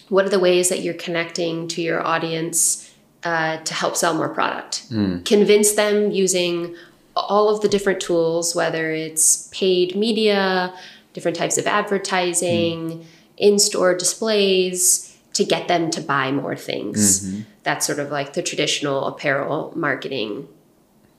[0.08, 4.28] what are the ways that you're connecting to your audience uh, to help sell more
[4.28, 4.88] product?
[4.90, 5.24] Mm.
[5.24, 6.76] Convince them using
[7.16, 10.74] all of the different tools, whether it's paid media,
[11.12, 13.04] different types of advertising, mm.
[13.36, 17.24] in store displays to get them to buy more things.
[17.24, 17.40] Mm-hmm.
[17.62, 20.48] That's sort of like the traditional apparel marketing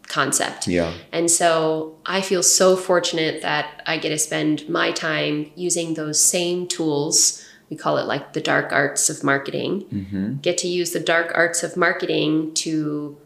[0.08, 0.68] concept.
[0.68, 0.94] Yeah.
[1.12, 6.24] And so I feel so fortunate that I get to spend my time using those
[6.24, 7.44] same tools.
[7.70, 9.86] We call it like the dark arts of marketing.
[9.86, 10.36] Mm-hmm.
[10.38, 13.18] Get to use the dark arts of marketing to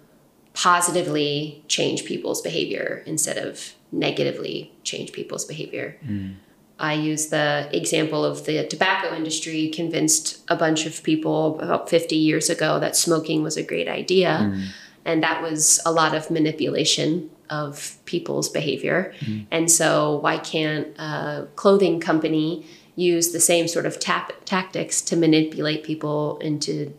[0.54, 5.98] positively change people's behavior instead of negatively change people's behavior.
[6.06, 6.36] Mm.
[6.80, 12.16] I use the example of the tobacco industry convinced a bunch of people about 50
[12.16, 14.40] years ago that smoking was a great idea.
[14.42, 14.68] Mm.
[15.06, 19.14] And that was a lot of manipulation of people's behavior.
[19.20, 19.46] Mm.
[19.52, 25.16] And so, why can't a clothing company use the same sort of tap- tactics to
[25.16, 26.94] manipulate people into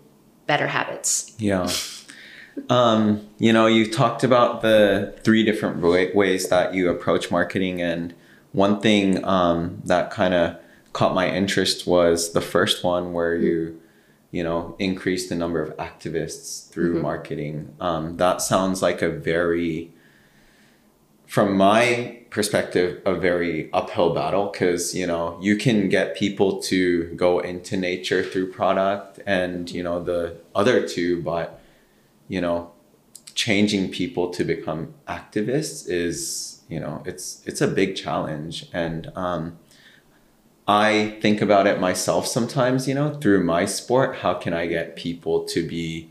[0.46, 1.34] better habits?
[1.38, 1.70] Yeah.
[2.68, 5.80] um, you know, you talked about the three different
[6.14, 8.14] ways that you approach marketing and
[8.52, 10.56] one thing um, that kind of
[10.92, 13.46] caught my interest was the first one where mm-hmm.
[13.46, 13.80] you
[14.30, 17.02] you know increase the number of activists through mm-hmm.
[17.02, 19.92] marketing um, that sounds like a very
[21.26, 27.04] from my perspective a very uphill battle because you know you can get people to
[27.14, 31.60] go into nature through product and you know the other two but
[32.28, 32.70] you know
[33.34, 39.58] changing people to become activists is you know it's it's a big challenge and um,
[40.70, 44.96] i think about it myself sometimes you know through my sport how can i get
[44.96, 46.10] people to be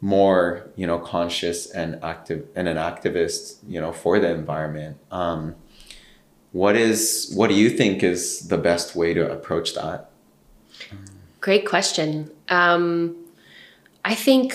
[0.00, 4.96] more you know conscious and active and an activist you know for the environment?
[5.10, 5.56] Um,
[6.52, 10.10] what is what do you think is the best way to approach that?
[11.40, 12.30] Great question.
[12.48, 13.16] Um,
[14.04, 14.54] i think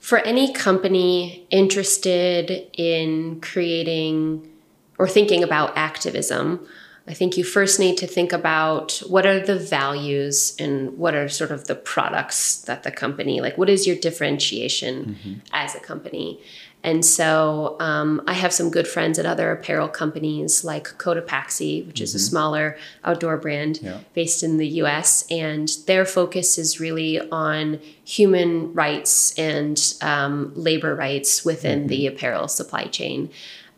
[0.00, 4.50] for any company interested in creating
[4.98, 6.66] or thinking about activism,
[7.10, 11.28] I think you first need to think about what are the values and what are
[11.28, 15.34] sort of the products that the company, like, what is your differentiation mm-hmm.
[15.52, 16.40] as a company?
[16.84, 21.96] And so um, I have some good friends at other apparel companies like Cotopaxi, which
[21.96, 22.04] mm-hmm.
[22.04, 22.30] is a mm-hmm.
[22.30, 23.98] smaller outdoor brand yeah.
[24.14, 25.26] based in the US.
[25.32, 31.88] And their focus is really on human rights and um, labor rights within mm-hmm.
[31.88, 33.30] the apparel supply chain.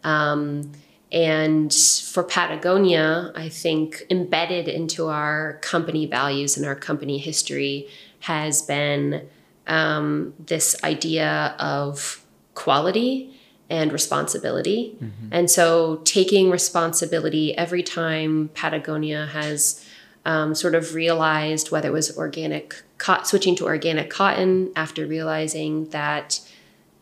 [0.05, 0.73] Um,
[1.13, 7.87] and for Patagonia, I think embedded into our company values and our company history
[8.21, 9.29] has been
[9.67, 13.39] um, this idea of quality
[13.69, 14.97] and responsibility.
[14.97, 15.29] Mm-hmm.
[15.33, 19.87] And so taking responsibility every time Patagonia has
[20.25, 25.87] um, sort of realized whether it was organic, co- switching to organic cotton after realizing
[25.91, 26.41] that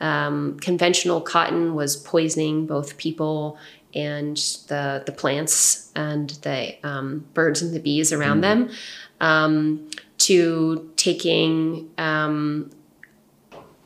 [0.01, 3.59] um, conventional cotton was poisoning both people
[3.95, 4.37] and
[4.69, 8.43] the the plants and the um, birds and the bees around mm.
[8.43, 8.71] them,
[9.21, 12.71] um, to taking um,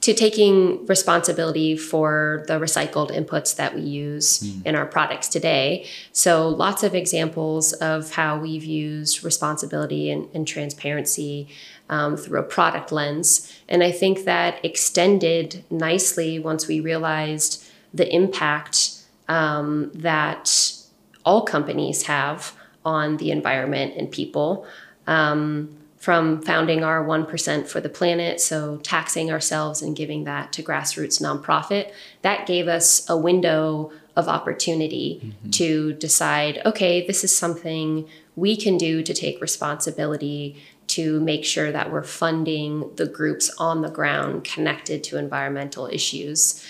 [0.04, 4.66] to taking responsibility for the recycled inputs that we use mm.
[4.66, 5.86] in our products today.
[6.12, 11.48] So, lots of examples of how we've used responsibility and, and transparency
[11.88, 13.50] um, through a product lens.
[13.66, 18.93] And I think that extended nicely once we realized the impact
[19.28, 20.72] um, that
[21.24, 22.54] all companies have
[22.84, 24.66] on the environment and people.
[25.06, 30.62] Um, from founding our 1% for the planet, so taxing ourselves and giving that to
[30.62, 35.50] grassroots nonprofit, that gave us a window of opportunity mm-hmm.
[35.50, 38.06] to decide okay, this is something
[38.36, 43.80] we can do to take responsibility to make sure that we're funding the groups on
[43.80, 46.62] the ground connected to environmental issues.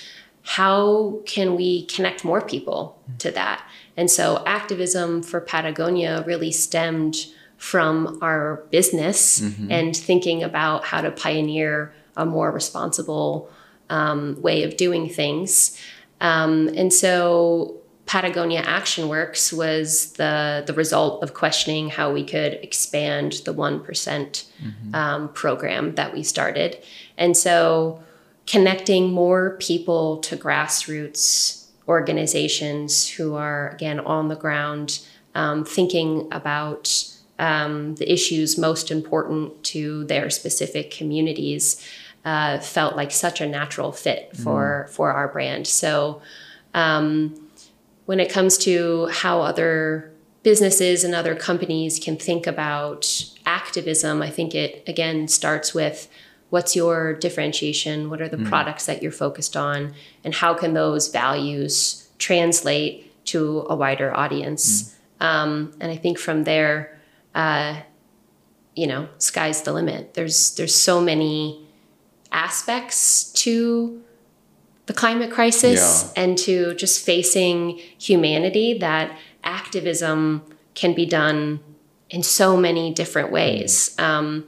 [0.45, 3.67] How can we connect more people to that?
[3.97, 7.27] And so, activism for Patagonia really stemmed
[7.57, 9.71] from our business mm-hmm.
[9.71, 13.51] and thinking about how to pioneer a more responsible
[13.89, 15.81] um, way of doing things.
[16.21, 17.77] Um, and so
[18.07, 23.81] Patagonia Action Works was the, the result of questioning how we could expand the one
[23.81, 24.95] mm-hmm.
[24.95, 26.83] um, program that we started.
[27.17, 28.03] And so
[28.47, 35.01] connecting more people to grassroots organizations who are, again, on the ground,
[35.35, 41.87] um, thinking about um, the issues most important to their specific communities
[42.25, 44.93] uh, felt like such a natural fit for mm.
[44.93, 45.67] for our brand.
[45.67, 46.23] So
[46.73, 47.51] um,
[48.07, 50.11] when it comes to how other
[50.43, 56.09] businesses and other companies can think about activism, I think it again starts with
[56.51, 58.49] what's your differentiation, what are the mm.
[58.49, 64.95] products that you're focused on, and how can those values translate to a wider audience.
[65.21, 65.27] Mm.
[65.27, 66.95] Um, and I think from there
[67.35, 67.81] uh,
[68.75, 70.15] you know, sky's the limit.
[70.15, 71.67] There's there's so many
[72.33, 74.03] aspects to
[74.87, 76.23] the climate crisis yeah.
[76.23, 80.43] and to just facing humanity that activism
[80.75, 81.61] can be done
[82.11, 83.95] in so many different ways.
[83.99, 84.47] Um,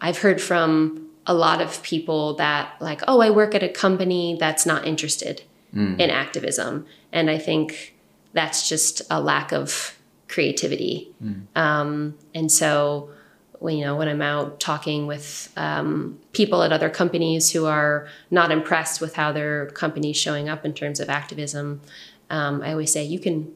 [0.00, 4.36] I've heard from a lot of people that like, oh, I work at a company
[4.38, 5.42] that's not interested
[5.74, 5.98] mm.
[5.98, 7.94] in activism, and I think
[8.32, 9.98] that's just a lack of
[10.28, 11.12] creativity.
[11.22, 11.46] Mm.
[11.54, 13.10] Um, and so,
[13.60, 18.50] you know, when I'm out talking with um, people at other companies who are not
[18.50, 21.82] impressed with how their company's showing up in terms of activism,
[22.30, 23.54] um, I always say you can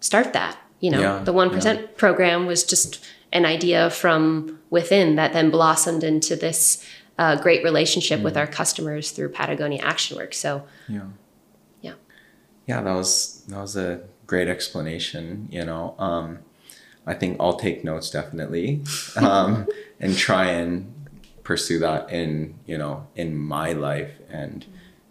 [0.00, 0.58] start that.
[0.80, 1.82] You know, yeah, the one yeah.
[1.96, 6.84] program was just an idea from within that then blossomed into this
[7.18, 8.24] uh, great relationship mm.
[8.24, 10.34] with our customers through Patagonia Action Work.
[10.34, 11.06] So, yeah,
[11.80, 11.94] yeah,
[12.66, 15.48] yeah, that was that was a great explanation.
[15.50, 16.38] You know, um,
[17.06, 18.82] I think I'll take notes definitely,
[19.16, 19.66] um,
[19.98, 20.94] and try and
[21.42, 24.66] pursue that in you know in my life and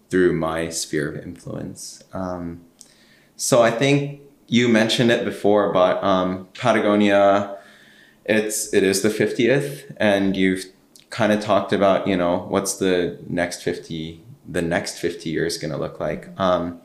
[0.09, 2.03] through my sphere of influence.
[2.13, 2.61] Um,
[3.35, 7.56] so I think you mentioned it before, but um, Patagonia,
[8.27, 10.65] it's it is the fiftieth, and you've
[11.09, 15.71] kind of talked about you know what's the next fifty the next 50 years going
[15.71, 16.79] to look like um,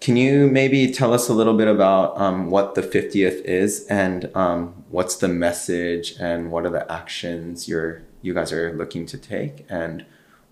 [0.00, 4.28] can you maybe tell us a little bit about um, what the 50th is and
[4.34, 9.18] um, what's the message and what are the actions you're you guys are looking to
[9.18, 10.04] take and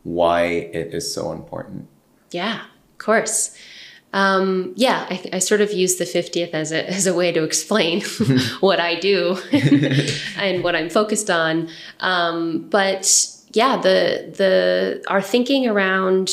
[0.03, 1.89] why it is so important?
[2.31, 3.57] Yeah, of course.
[4.13, 7.43] Um, yeah, I, I, sort of use the 50th as a, as a way to
[7.45, 8.03] explain
[8.61, 9.39] what I do
[10.39, 11.69] and what I'm focused on.
[12.01, 16.31] Um, but yeah, the the our thinking around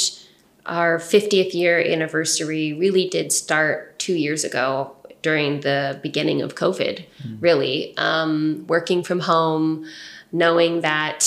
[0.65, 7.03] our 50th year anniversary really did start two years ago during the beginning of COVID,
[7.23, 7.37] mm.
[7.41, 7.95] really.
[7.97, 9.85] Um, working from home,
[10.31, 11.19] knowing that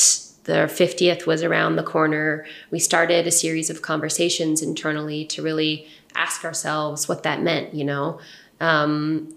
[0.44, 5.86] the 50th was around the corner, we started a series of conversations internally to really
[6.18, 8.20] ask ourselves what that meant, you know.
[8.60, 9.34] Um,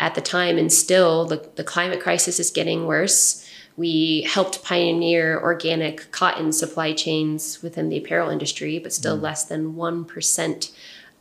[0.00, 3.44] at the time, and still, the, the climate crisis is getting worse
[3.76, 9.22] we helped pioneer organic cotton supply chains within the apparel industry, but still mm.
[9.22, 10.72] less than 1%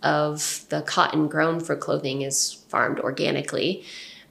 [0.04, 3.84] of the cotton grown for clothing is farmed organically.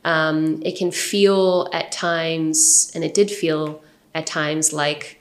[0.04, 3.82] Um, it can feel at times, and it did feel
[4.14, 5.20] at times like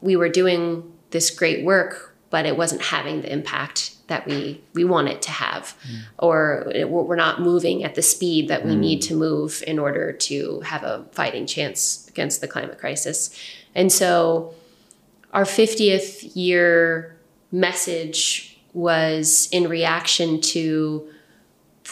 [0.00, 4.84] we were doing this great work, but it wasn't having the impact that we we
[4.84, 6.02] want it to have mm.
[6.18, 8.78] or we're not moving at the speed that we mm.
[8.78, 13.34] need to move in order to have a fighting chance against the climate crisis
[13.74, 14.52] and so
[15.32, 17.16] our 50th year
[17.50, 21.08] message was in reaction to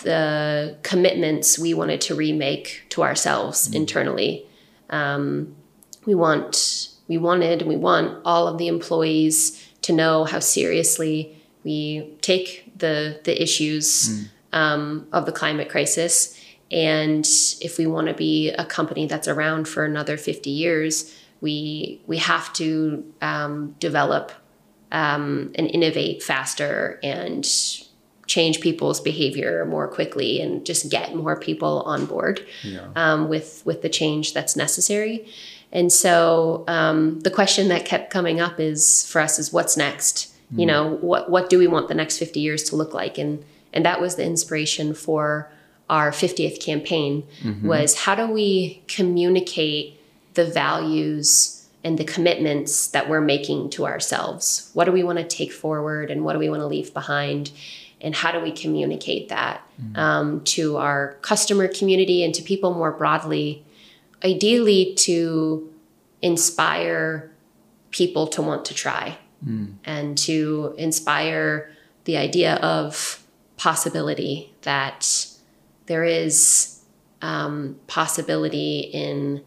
[0.03, 3.77] the commitments we wanted to remake to ourselves mm.
[3.77, 4.45] internally
[4.91, 5.57] um,
[6.05, 11.17] we want we wanted and we want all of the employees to know how seriously
[11.65, 16.39] we take the the issues um, of the climate crisis.
[16.71, 17.27] And
[17.61, 22.19] if we want to be a company that's around for another 50 years, we we
[22.19, 24.33] have to um, develop
[24.93, 27.45] um, and innovate faster and
[28.27, 32.89] change people's behavior more quickly and just get more people on board Yeah.
[32.97, 35.27] um, with with the change that's necessary.
[35.75, 40.33] And so um, the question that kept coming up is for us is what's next?
[40.61, 43.19] You know, what what do we want the next 50 years to look like?
[43.19, 45.51] And and that was the inspiration for
[45.91, 47.25] our 50th campaign
[47.67, 50.01] was how do we communicate
[50.35, 54.71] the values and the commitments that we're making to ourselves?
[54.75, 57.51] What do we want to take forward and what do we want to leave behind?
[58.01, 59.63] And how do we communicate that
[59.95, 63.64] um, to our customer community and to people more broadly?
[64.25, 65.71] Ideally, to
[66.23, 67.31] inspire
[67.91, 69.19] people to want to try
[69.85, 71.71] and to inspire
[72.05, 73.23] the idea of
[73.59, 75.27] possibility that
[75.85, 76.81] there is
[77.21, 79.43] um, possibility in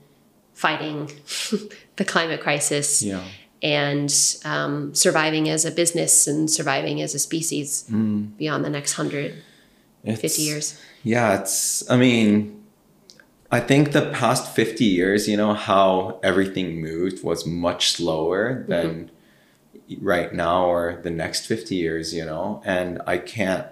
[0.54, 1.08] fighting
[1.96, 3.24] the climate crisis Yeah.
[3.64, 4.14] and
[4.46, 7.84] um, surviving as a business and surviving as a species
[8.38, 9.42] beyond the next 150
[10.12, 10.80] It's- years.
[11.04, 12.57] Yeah, it's, I mean,
[13.50, 19.10] I think the past 50 years, you know, how everything moved was much slower than
[20.02, 23.66] right now or the next 50 years, you know, and I can't,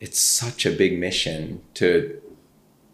[0.00, 2.20] it's such a big mission to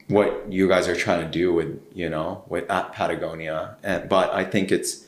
[0.09, 3.77] what you guys are trying to do with, you know, with at Patagonia.
[3.83, 5.07] And, but I think it's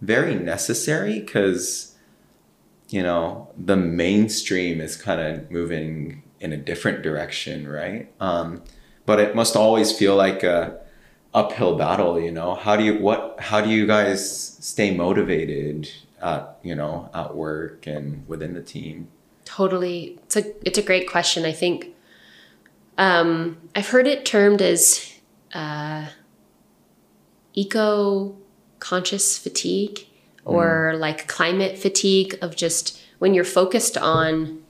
[0.00, 1.94] very necessary because,
[2.88, 8.10] you know, the mainstream is kind of moving in a different direction, right?
[8.20, 8.62] Um,
[9.08, 10.78] but it must always feel like a
[11.32, 12.54] uphill battle, you know.
[12.54, 13.36] How do you what?
[13.40, 14.20] How do you guys
[14.60, 15.90] stay motivated
[16.20, 19.08] at you know at work and within the team?
[19.46, 20.18] Totally.
[20.24, 21.46] It's a it's a great question.
[21.46, 21.94] I think
[22.98, 25.10] um, I've heard it termed as
[25.54, 26.08] uh,
[27.54, 28.36] eco
[28.78, 30.00] conscious fatigue
[30.44, 34.62] or like climate fatigue of just when you're focused on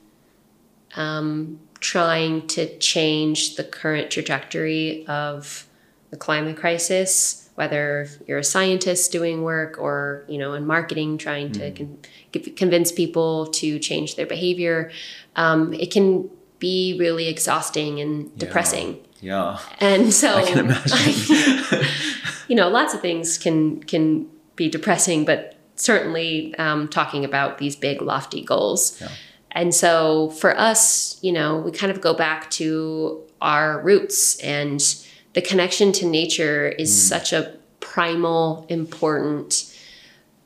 [0.95, 5.67] um, trying to change the current trajectory of
[6.11, 11.51] the climate crisis whether you're a scientist doing work or you know in marketing trying
[11.51, 11.99] to con-
[12.33, 14.91] con- convince people to change their behavior
[15.37, 19.01] um, it can be really exhausting and depressing.
[19.21, 21.85] Yeah, and so I can imagine.
[22.49, 27.77] you know lots of things can can be depressing but certainly um, talking about these
[27.77, 29.01] big lofty goals.
[29.01, 29.09] Yeah.
[29.53, 35.05] And so for us you know we kind of go back to our roots and
[35.35, 39.75] the connection to nature is such a primal important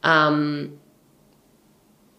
[0.03, 0.79] um,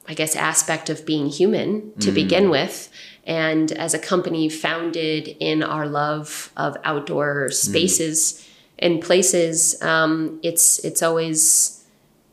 [0.08, 2.90] i guess aspect of being human to begin with.
[3.26, 8.46] And as a company founded in our love of outdoor spaces
[8.80, 11.86] and places um, it's it's always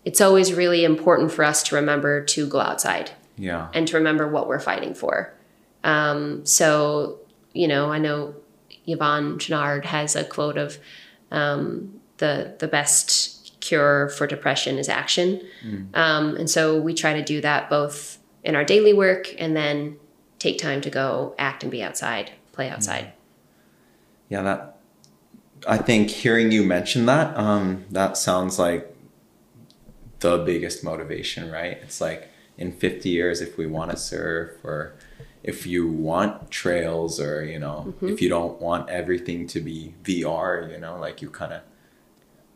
[0.04, 4.28] it's always really important for us to remember to go outside yeah, and to remember
[4.28, 5.34] what we're fighting for.
[5.82, 7.20] Um, so,
[7.54, 8.34] you know, I know
[8.86, 10.78] Yvon Chouinard has a quote of
[11.30, 15.40] um, the the best cure for depression is action,
[15.94, 19.98] um, and so we try to do that both in our daily work and then
[20.38, 23.12] take time to go act and be outside, play outside.
[24.28, 24.42] yeah.
[24.42, 24.76] That
[25.66, 28.94] I think hearing you mention that, um, that sounds like
[30.20, 31.78] the biggest motivation, right?
[31.82, 32.28] It's like
[32.60, 34.92] in 50 years, if we want to surf or
[35.42, 40.70] if you want trails or, you know, if you don't want everything to be VR,
[40.70, 41.62] you know, like you kind of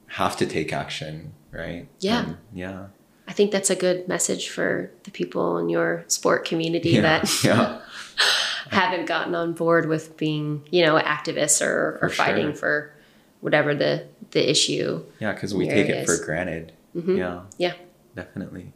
[0.09, 1.89] have to take action, right?
[2.01, 2.35] Yeah.
[2.53, 2.87] Yeah.
[3.27, 7.01] I think that's a good message for the people in your sport community Yeah.
[7.01, 7.81] that yeah.
[8.71, 12.55] haven't gotten on board with being, you know, activists or, or For fighting sure.
[12.55, 12.95] for
[13.41, 15.03] whatever the the issue.
[15.21, 16.21] Yeah, because we take it it for is.
[16.21, 16.73] granted.
[16.95, 17.17] Mhm.
[17.17, 17.41] Yeah.
[17.57, 17.75] Yeah.
[18.15, 18.73] Definitely.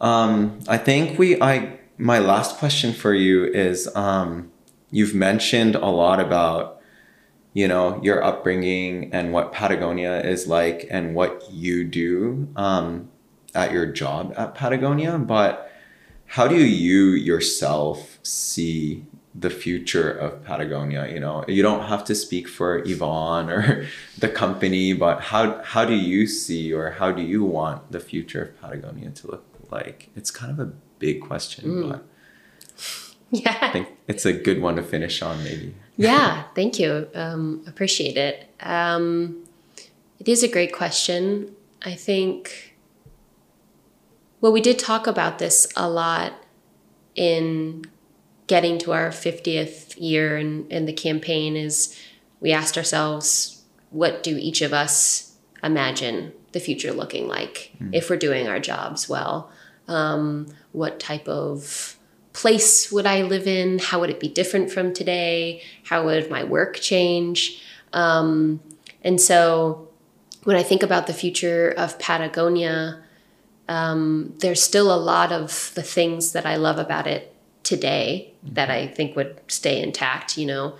[0.00, 4.50] Um, I think we I my last question for you is um
[4.90, 6.80] you've mentioned a lot about
[7.52, 13.10] you know your upbringing and what Patagonia is like and what you do um
[13.54, 15.70] at your job at Patagonia, but
[16.26, 21.08] how do you yourself see the future of Patagonia?
[21.12, 23.88] You know, you don't have to speak for Yvon or
[24.18, 28.42] the company, but how how do you see or how do you want the future
[28.42, 30.08] of Patagonia to look like?
[30.16, 32.04] It's kind of a big question, but
[32.76, 33.72] I Yeah.
[33.72, 35.74] think it's a good one to finish on, maybe.
[35.96, 36.44] yeah.
[36.54, 37.08] Thank you.
[37.14, 38.48] Um, appreciate it.
[38.60, 39.44] Um,
[40.18, 41.54] it is a great question.
[41.82, 42.76] I think
[44.40, 46.32] Well, we did talk about this a lot
[47.14, 47.84] in
[48.46, 51.96] getting to our 50th year in, in the campaign is
[52.40, 57.90] we asked ourselves, what do each of us imagine the future looking like mm.
[57.92, 59.50] if we're doing our jobs well?
[59.88, 61.96] Um, what type of
[62.32, 63.78] place would I live in?
[63.78, 65.62] How would it be different from today?
[65.84, 67.62] How would my work change?
[67.92, 68.60] Um,
[69.02, 69.88] and so
[70.44, 73.02] when I think about the future of Patagonia,
[73.68, 78.54] um, there's still a lot of the things that I love about it today mm-hmm.
[78.54, 80.36] that I think would stay intact.
[80.36, 80.74] You know,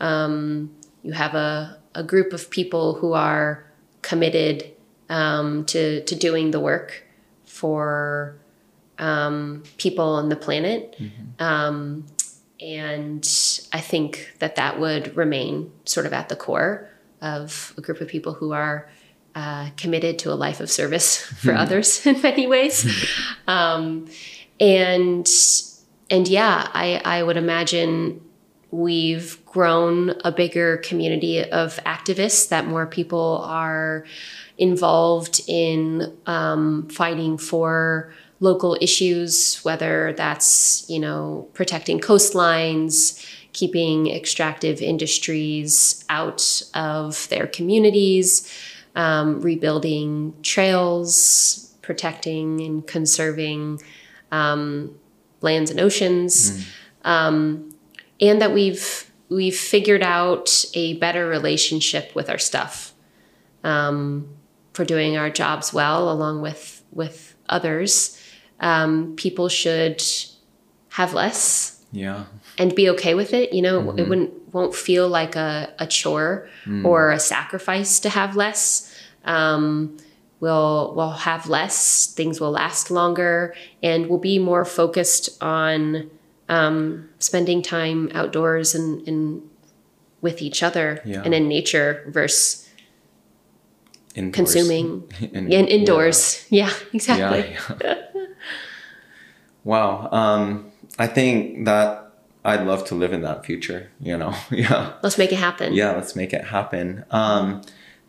[0.00, 3.64] um, you have a, a group of people who are
[4.02, 4.71] committed
[5.12, 7.04] um, to to doing the work
[7.44, 8.34] for
[8.98, 10.96] um, people on the planet.
[10.98, 11.42] Mm-hmm.
[11.42, 12.06] Um,
[12.60, 13.28] and
[13.72, 16.88] I think that that would remain sort of at the core
[17.20, 18.88] of a group of people who are
[19.34, 21.58] uh, committed to a life of service for hmm.
[21.58, 22.86] others in many ways.
[23.46, 24.08] um,
[24.58, 25.30] and
[26.10, 28.20] and yeah, I, I would imagine
[28.70, 34.04] we've grown a bigger community of activists that more people are
[34.58, 44.80] involved in um, fighting for local issues, whether that's you know protecting coastlines, keeping extractive
[44.80, 48.50] industries out of their communities
[48.94, 53.80] um, rebuilding trails, protecting and conserving
[54.30, 54.98] um,
[55.40, 56.64] lands and oceans, mm.
[57.04, 57.74] um,
[58.20, 62.92] and that we've we've figured out a better relationship with our stuff
[63.64, 64.28] um,
[64.72, 68.18] for doing our jobs well, along with with others.
[68.60, 70.02] Um, people should
[70.90, 71.84] have less.
[71.90, 72.24] Yeah.
[72.58, 73.52] And be okay with it.
[73.52, 73.98] You know, mm-hmm.
[73.98, 76.84] it wouldn't won't feel like a, a chore mm.
[76.84, 78.94] or a sacrifice to have less.
[79.24, 79.96] Um,
[80.40, 82.12] we'll we'll have less.
[82.12, 86.10] Things will last longer, and we'll be more focused on
[86.48, 89.48] um, spending time outdoors and, and
[90.20, 91.22] with each other yeah.
[91.24, 92.61] and in nature versus
[94.14, 94.34] indoors.
[94.34, 96.46] consuming in, in, indoors.
[96.50, 97.56] Yeah, yeah exactly.
[97.82, 98.02] Yeah,
[99.64, 100.08] wow.
[100.10, 102.12] Um, I think that
[102.44, 104.34] I'd love to live in that future, you know.
[104.50, 104.94] yeah.
[105.02, 105.74] Let's make it happen.
[105.74, 107.04] Yeah, let's make it happen.
[107.10, 107.62] Um,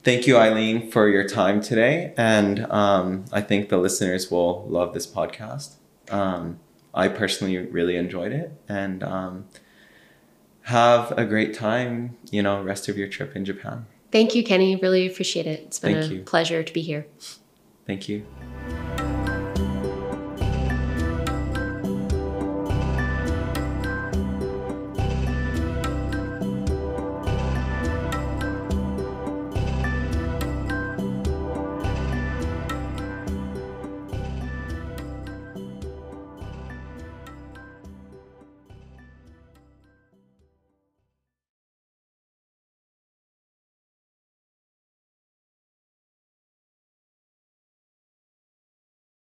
[0.04, 2.14] thank you, Aileen, for your time today.
[2.18, 5.76] And um, I think the listeners will love this podcast.
[6.10, 6.60] Um,
[6.93, 8.54] I personally really enjoyed it.
[8.68, 9.45] And um,
[10.64, 13.86] have a great time, you know, rest of your trip in Japan.
[14.14, 14.76] Thank you, Kenny.
[14.76, 15.61] Really appreciate it.
[15.61, 16.22] It's been Thank a you.
[16.22, 17.07] pleasure to be here.
[17.88, 18.24] Thank you.